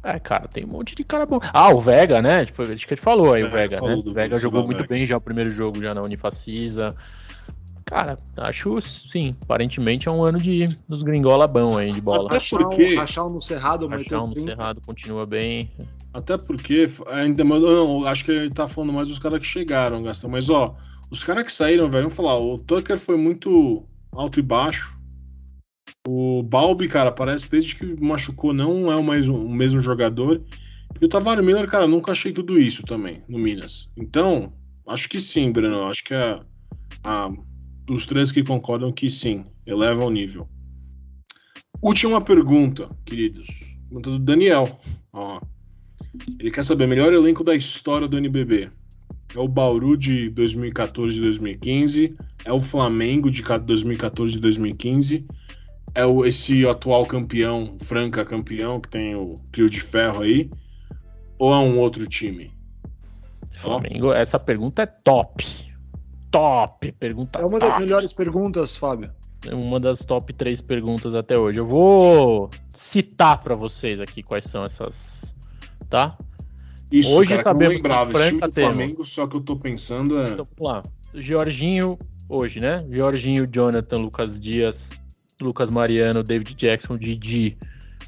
[0.03, 1.39] É, cara, tem um monte de cara bom.
[1.53, 2.45] Ah, o Vega, né?
[2.45, 3.95] Tipo, Acho que a gente falou aí, É, o Vega, né?
[4.05, 4.89] O Vega jogou muito Vega.
[4.89, 6.95] bem já o primeiro jogo já na Unifacisa.
[7.85, 12.27] Cara, acho sim, aparentemente é um ano de dos gringola bom aí de bola.
[12.27, 13.89] Até porque- Rachão no Cerrado, um
[14.29, 14.55] 30.
[14.55, 15.71] Cerrado continua bem.
[16.13, 17.61] Até porque, ainda mais.
[17.63, 20.29] Não, acho que ele tá falando mais dos caras que chegaram, Gastão.
[20.29, 20.75] Mas, ó,
[21.09, 24.97] os caras que saíram, velho, vamos falar, o Tucker foi muito alto e baixo.
[26.07, 30.43] O Balbi, cara, parece desde que machucou não é o, mais, o mesmo jogador.
[30.99, 33.89] E o Tavares Miller, cara, nunca achei tudo isso também no Minas.
[33.95, 34.53] Então,
[34.87, 35.83] acho que sim, Breno.
[35.83, 36.39] Acho que é
[37.03, 37.31] a,
[37.85, 40.47] dos três que concordam que sim, eleva o nível.
[41.81, 43.47] Última pergunta, queridos.
[43.87, 44.79] Pergunta do Daniel.
[45.11, 45.41] Ó.
[46.39, 48.69] Ele quer saber melhor elenco da história do NBB.
[49.35, 52.15] É o Bauru de 2014 e 2015,
[52.45, 55.25] é o Flamengo de 2014 e 2015,
[55.95, 60.49] é o, esse atual campeão, Franca campeão, que tem o trio de ferro aí,
[61.37, 62.51] ou é um outro time?
[63.51, 65.45] Flamengo, essa pergunta é top.
[66.31, 67.83] Top, pergunta É uma das top.
[67.83, 69.11] melhores perguntas, Fábio.
[69.45, 71.59] É uma das top três perguntas até hoje.
[71.59, 75.35] Eu vou citar pra vocês aqui quais são essas,
[75.89, 76.17] tá?
[76.91, 78.75] Isso, Hoje cara, que eu sabemos que o Franca temos.
[78.75, 80.29] Flamengo, só que eu tô pensando é...
[80.29, 80.83] Então vamos lá.
[81.13, 81.97] Jorginho,
[82.29, 82.85] hoje, né?
[82.91, 84.89] Jorginho, Jonathan, Lucas Dias,
[85.41, 87.57] Lucas Mariano, David Jackson, Didi,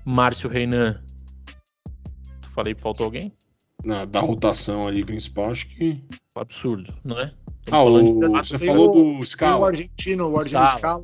[0.05, 1.01] Márcio Reinan.
[2.53, 3.33] Falei que faltou alguém?
[3.83, 6.03] na- da rotação ali principal, acho que...
[6.35, 7.25] Absurdo, não é?
[7.25, 9.67] Estamos Ah, falando de- o, você Tem falou o- do Tem o Scala.
[9.67, 11.03] argentino, o argentino Scala.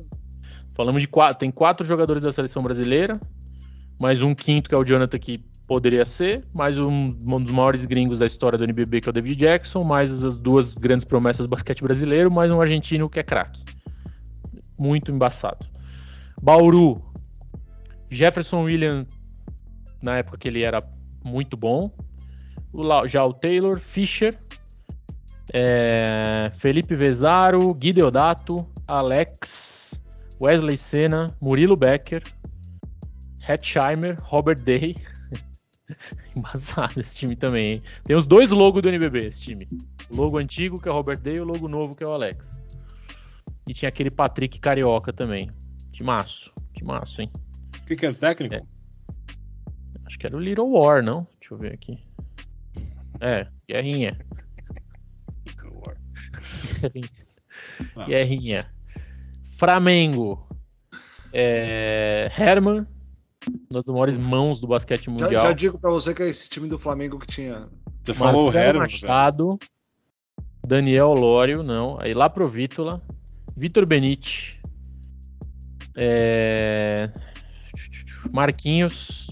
[0.74, 1.38] Falamos de quatro.
[1.38, 3.20] Tem quatro jogadores da seleção brasileira,
[4.00, 7.84] mais um quinto que é o Jonathan que poderia ser, mais um, um dos maiores
[7.84, 11.46] gringos da história do NBB que é o David Jackson, mais as duas grandes promessas
[11.46, 13.62] do basquete brasileiro, mais um argentino que é craque.
[14.76, 15.64] Muito embaçado.
[16.40, 17.02] Bauru,
[18.10, 19.06] Jefferson William
[20.02, 20.82] na época que ele era
[21.24, 21.90] muito bom.
[23.06, 24.36] Já o Taylor, Fischer,
[25.52, 30.00] é, Felipe Vezaro, Gui Deodato, Alex,
[30.40, 32.22] Wesley Senna, Murilo Becker,
[33.46, 34.96] Hetzheimer, Robert Day.
[36.34, 37.82] Embaçado esse time também, hein?
[38.04, 39.68] Tem os dois logos do NBB, esse time.
[40.10, 42.12] O logo antigo, que é o Robert Day, e o logo novo, que é o
[42.12, 42.60] Alex.
[43.68, 45.50] E tinha aquele Patrick Carioca também.
[46.02, 46.52] Timaço.
[46.74, 47.30] Timaço, hein?
[47.80, 48.56] O que, que era técnico?
[48.56, 48.62] É.
[50.04, 51.24] Acho que era o Little War, não?
[51.38, 51.96] Deixa eu ver aqui.
[53.20, 54.18] É, guerrinha.
[56.82, 57.08] guerrinha.
[57.94, 58.04] Ah.
[58.06, 58.72] Guerrinha.
[59.58, 60.48] Flamengo.
[61.32, 62.28] É...
[62.36, 62.86] Herman,
[63.70, 65.30] uma das maiores mãos do basquete Já, mundial.
[65.30, 67.68] já digo pra você que é esse time do Flamengo que tinha.
[68.02, 69.02] Você falou o Marcelo Herman, velho.
[69.02, 69.58] Machado,
[70.66, 72.00] Daniel Lório, não.
[72.00, 73.02] Aí lá pro Vítola,
[73.56, 74.61] Vitor Benite,
[75.96, 77.10] é...
[78.30, 79.28] Marquinhos,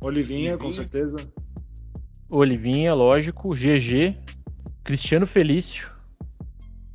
[0.00, 0.72] Olivinha, com Olivinha.
[0.72, 1.28] certeza.
[2.28, 4.16] Olivinha, lógico, GG,
[4.82, 5.90] Cristiano Felício,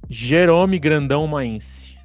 [0.10, 1.96] Jerome Grandão Maince.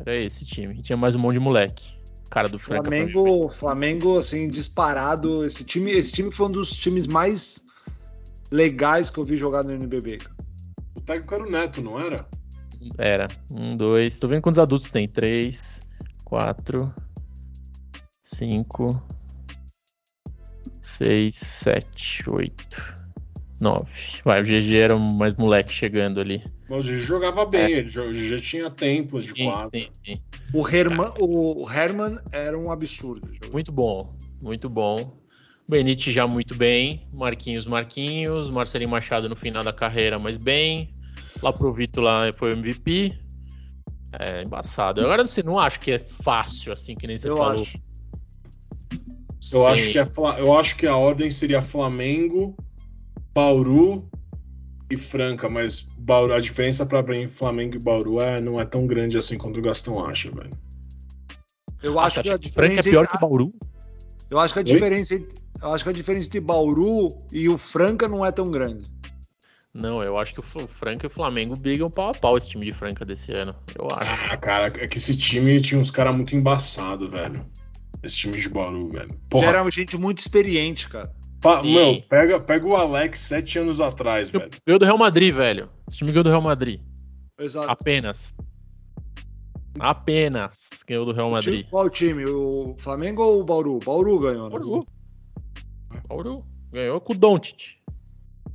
[0.00, 0.82] Era esse time.
[0.82, 1.94] Tinha mais um monte de moleque.
[2.30, 2.82] Cara do Franca.
[2.82, 5.44] Flamengo, Flamengo, assim, disparado.
[5.44, 7.64] Esse time, esse time foi um dos times mais
[8.50, 10.18] legais que eu vi jogar no NBB.
[10.96, 12.26] O técnico era o Neto, não era?
[12.98, 13.26] Era.
[13.50, 14.18] Um, dois.
[14.18, 15.08] Tô vendo quantos adultos tem.
[15.08, 15.82] Três,
[16.24, 16.92] quatro,
[18.22, 19.02] cinco,
[20.80, 22.94] seis, sete, oito,
[23.60, 24.20] nove.
[24.24, 26.42] Vai, o GG era um mais moleque chegando ali.
[26.68, 29.34] Mas o GG jogava bem, ele jo- o GG tinha tempo de É.
[29.34, 29.70] Sim, quadra.
[29.80, 30.20] sim, sim.
[30.52, 33.28] O Herman, o Herman era um absurdo.
[33.52, 35.12] Muito bom, muito bom.
[35.66, 37.06] Benite já muito bem.
[37.12, 38.50] Marquinhos, Marquinhos.
[38.50, 40.93] Marcelinho Machado no final da carreira, mas bem.
[41.42, 43.12] Lá pro Vitor lá foi o MVP.
[44.18, 45.00] É embaçado.
[45.00, 47.62] Agora você não acho que é fácil, assim, que nem você Eu falou.
[47.62, 47.78] acho.
[49.52, 49.66] Eu Sim.
[49.66, 52.56] acho, que é eu acho que a ordem seria Flamengo,
[53.34, 54.08] Bauru
[54.90, 58.86] e Franca, mas Bauru, a diferença para mim Flamengo e Bauru é, não é tão
[58.86, 60.50] grande assim quanto o Gastão acha, velho.
[61.82, 63.52] Eu Ah, acho que a acha que Franca é diferença pior que Bauru?
[64.30, 65.14] Eu acho que a diferença,
[65.62, 68.90] eu acho que a diferença entre Bauru e o Franca não é tão grande.
[69.74, 72.64] Não, eu acho que o Franca e o Flamengo brigam pau a pau esse time
[72.64, 73.52] de Franca desse ano.
[73.74, 74.32] Eu acho.
[74.32, 77.44] Ah, cara, é que esse time tinha uns caras muito embaçados, velho.
[78.02, 79.08] Esse time de Bauru, velho.
[79.28, 81.12] Porra, Já era gente muito experiente, cara.
[81.40, 84.48] pa- meu, pega, pega o Alex sete anos atrás, velho.
[84.64, 85.68] Ganhou do Real Madrid, velho.
[85.88, 86.80] Esse time ganhou do Real Madrid.
[87.38, 87.68] Exato.
[87.70, 88.48] Apenas.
[89.80, 91.70] Apenas ganhou do Real O time- Madrid.
[91.70, 92.24] qual time?
[92.26, 93.78] O Flamengo ou o Bauru?
[93.84, 94.50] Bauru ganhou, né?
[94.50, 94.86] Bauru.
[96.08, 96.44] Bauru.
[96.72, 97.76] Ganhou com o Doncic.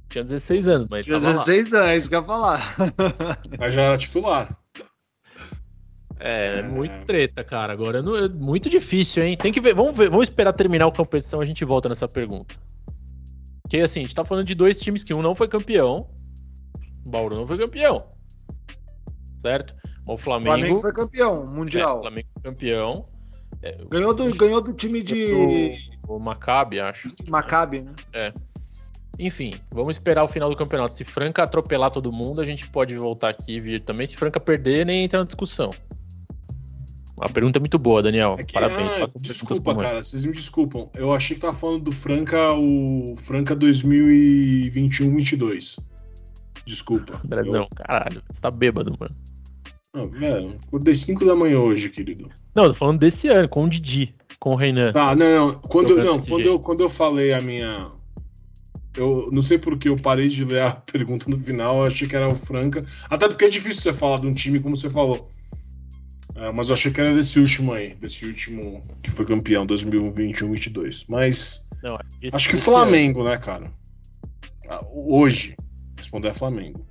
[0.10, 1.32] Tinha 16 anos, mas Tinha tava lá.
[1.34, 2.76] 16 anos, é isso que eu ia falar.
[3.60, 4.58] Mas já era titular.
[6.20, 6.64] É, É.
[6.64, 7.72] muito treta, cara.
[7.72, 9.38] Agora não- é muito difícil, hein?
[9.38, 9.74] Tem que ver.
[9.74, 12.56] Vamos ver, vamos esperar terminar a competição, a gente volta nessa pergunta.
[13.62, 16.10] Porque assim, a gente tá falando de dois times que um não foi campeão.
[17.06, 18.08] O Bauru não foi campeão.
[19.38, 19.76] Certo?
[19.84, 21.98] Mas o O Flamengo, Flamengo foi campeão é, mundial.
[22.00, 23.08] o Flamengo foi campeão.
[23.62, 25.32] É, Ganhou, do, ganhou do time de
[26.08, 27.08] o, o Maccabi, acho.
[27.28, 27.94] Maccabi, né?
[29.20, 30.96] Enfim, vamos esperar o final do campeonato.
[30.96, 34.08] Se Franca atropelar todo mundo, a gente pode voltar aqui e vir também.
[34.08, 35.72] Se Franca perder, nem entra na discussão.
[37.20, 38.38] A pergunta é muito boa, Daniel.
[38.40, 38.90] É que, Parabéns.
[39.02, 40.90] ah, desculpa, cara, vocês me desculpam.
[40.96, 45.78] Eu achei que tava falando do Franca, o Franca 2021-22.
[46.66, 47.20] Desculpa.
[47.26, 49.14] Andrezão, caralho, você tá bêbado, mano.
[49.94, 52.30] Eu, não, velho, acordei 5 da manhã hoje, querido.
[52.56, 54.94] Não, eu tô falando desse ano, com o Didi, com o Reinan.
[54.94, 55.56] Tá, não, não.
[55.56, 57.99] Quando, não, quando, eu, quando eu falei a minha.
[58.96, 62.16] Eu não sei porque eu parei de ler a pergunta no final, eu achei que
[62.16, 62.84] era o Franca.
[63.10, 65.30] Até porque é difícil você falar de um time como você falou.
[66.36, 71.06] É, mas eu achei que era desse último aí, desse último que foi campeão, 2021-22.
[71.08, 73.66] Mas Não, esse- acho que Flamengo, né, cara?
[74.70, 75.56] Ah, Hoje,
[75.98, 76.86] responder é Flamengo.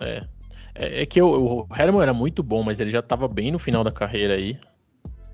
[0.00, 0.24] É.
[0.74, 3.58] É, é que o, o Herman era muito bom, mas ele já tava bem no
[3.58, 4.58] final da carreira aí.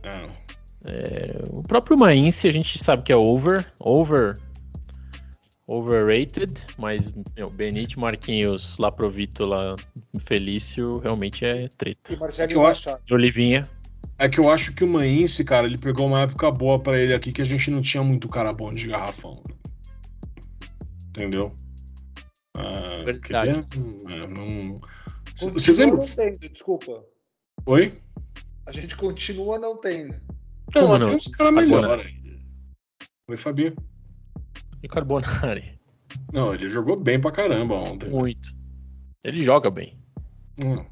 [0.02, 0.26] É.
[0.88, 4.34] É, o próprio Mainz, a gente sabe que é over, over,
[5.66, 9.74] overrated, mas meu, Benite, Marquinhos, Laprovito, lá,
[10.20, 12.12] Felício, realmente é treta.
[12.12, 13.68] E Marcelo É que eu acho- Olivinha,
[14.18, 17.12] É que eu acho que o Maince, cara, ele pegou uma época boa pra ele
[17.12, 19.42] aqui que a gente não tinha muito cara bom de garrafão.
[21.10, 21.54] Entendeu?
[22.56, 23.62] Ah, Verdade.
[23.68, 24.80] queria- é, não...
[25.36, 25.98] Vocês lembram?
[25.98, 27.04] não tendo, desculpa.
[27.66, 28.00] Oi?
[28.64, 30.14] A gente continua não tendo.
[30.14, 31.08] Não, Como mas não?
[31.08, 32.14] tem uns caras melhores.
[33.28, 33.76] Oi, Fabinho.
[34.82, 35.78] E Carbonari,
[36.32, 38.08] Não, ele jogou bem pra caramba ontem.
[38.10, 38.50] muito.
[39.24, 39.98] Ele joga bem.
[40.64, 40.84] Hum.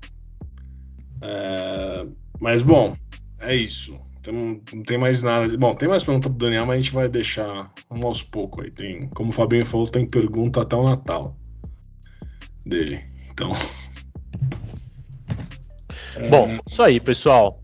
[1.23, 2.07] É,
[2.41, 2.97] Mas bom,
[3.39, 3.99] é isso.
[4.21, 5.55] Então, não tem mais nada.
[5.57, 8.71] Bom, tem mais pergunta pro Daniel, mas a gente vai deixar um aos poucos aí.
[8.71, 11.37] Tem, como o Fabinho falou, tem pergunta até o Natal
[12.65, 13.05] dele.
[13.31, 13.51] Então.
[16.31, 17.61] Bom, isso aí, pessoal.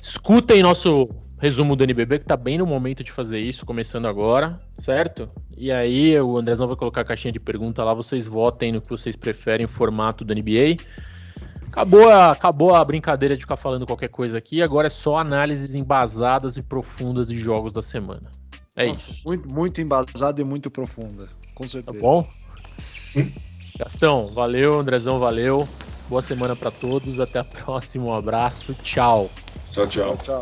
[0.00, 1.08] Escutem nosso
[1.38, 5.28] resumo do NBB, que tá bem no momento de fazer isso, começando agora, certo?
[5.56, 8.88] E aí, o Andrezão vai colocar a caixinha de pergunta lá, vocês votem no que
[8.88, 10.76] vocês preferem, o formato do NBA.
[11.66, 15.74] Acabou a, acabou a brincadeira de ficar falando qualquer coisa aqui, agora é só análises
[15.74, 18.30] embasadas e profundas de jogos da semana.
[18.74, 19.22] É Nossa, isso.
[19.24, 21.28] Muito, muito embasada e muito profunda.
[21.54, 21.98] Com Tá certeza.
[21.98, 22.28] bom?
[23.78, 24.78] Gastão, valeu.
[24.80, 25.68] Andrezão, valeu.
[26.08, 27.20] Boa semana pra todos.
[27.20, 28.06] Até a próxima.
[28.06, 28.74] Um abraço.
[28.82, 29.30] Tchau.
[29.72, 30.16] Tchau, tchau.
[30.22, 30.40] Tchau.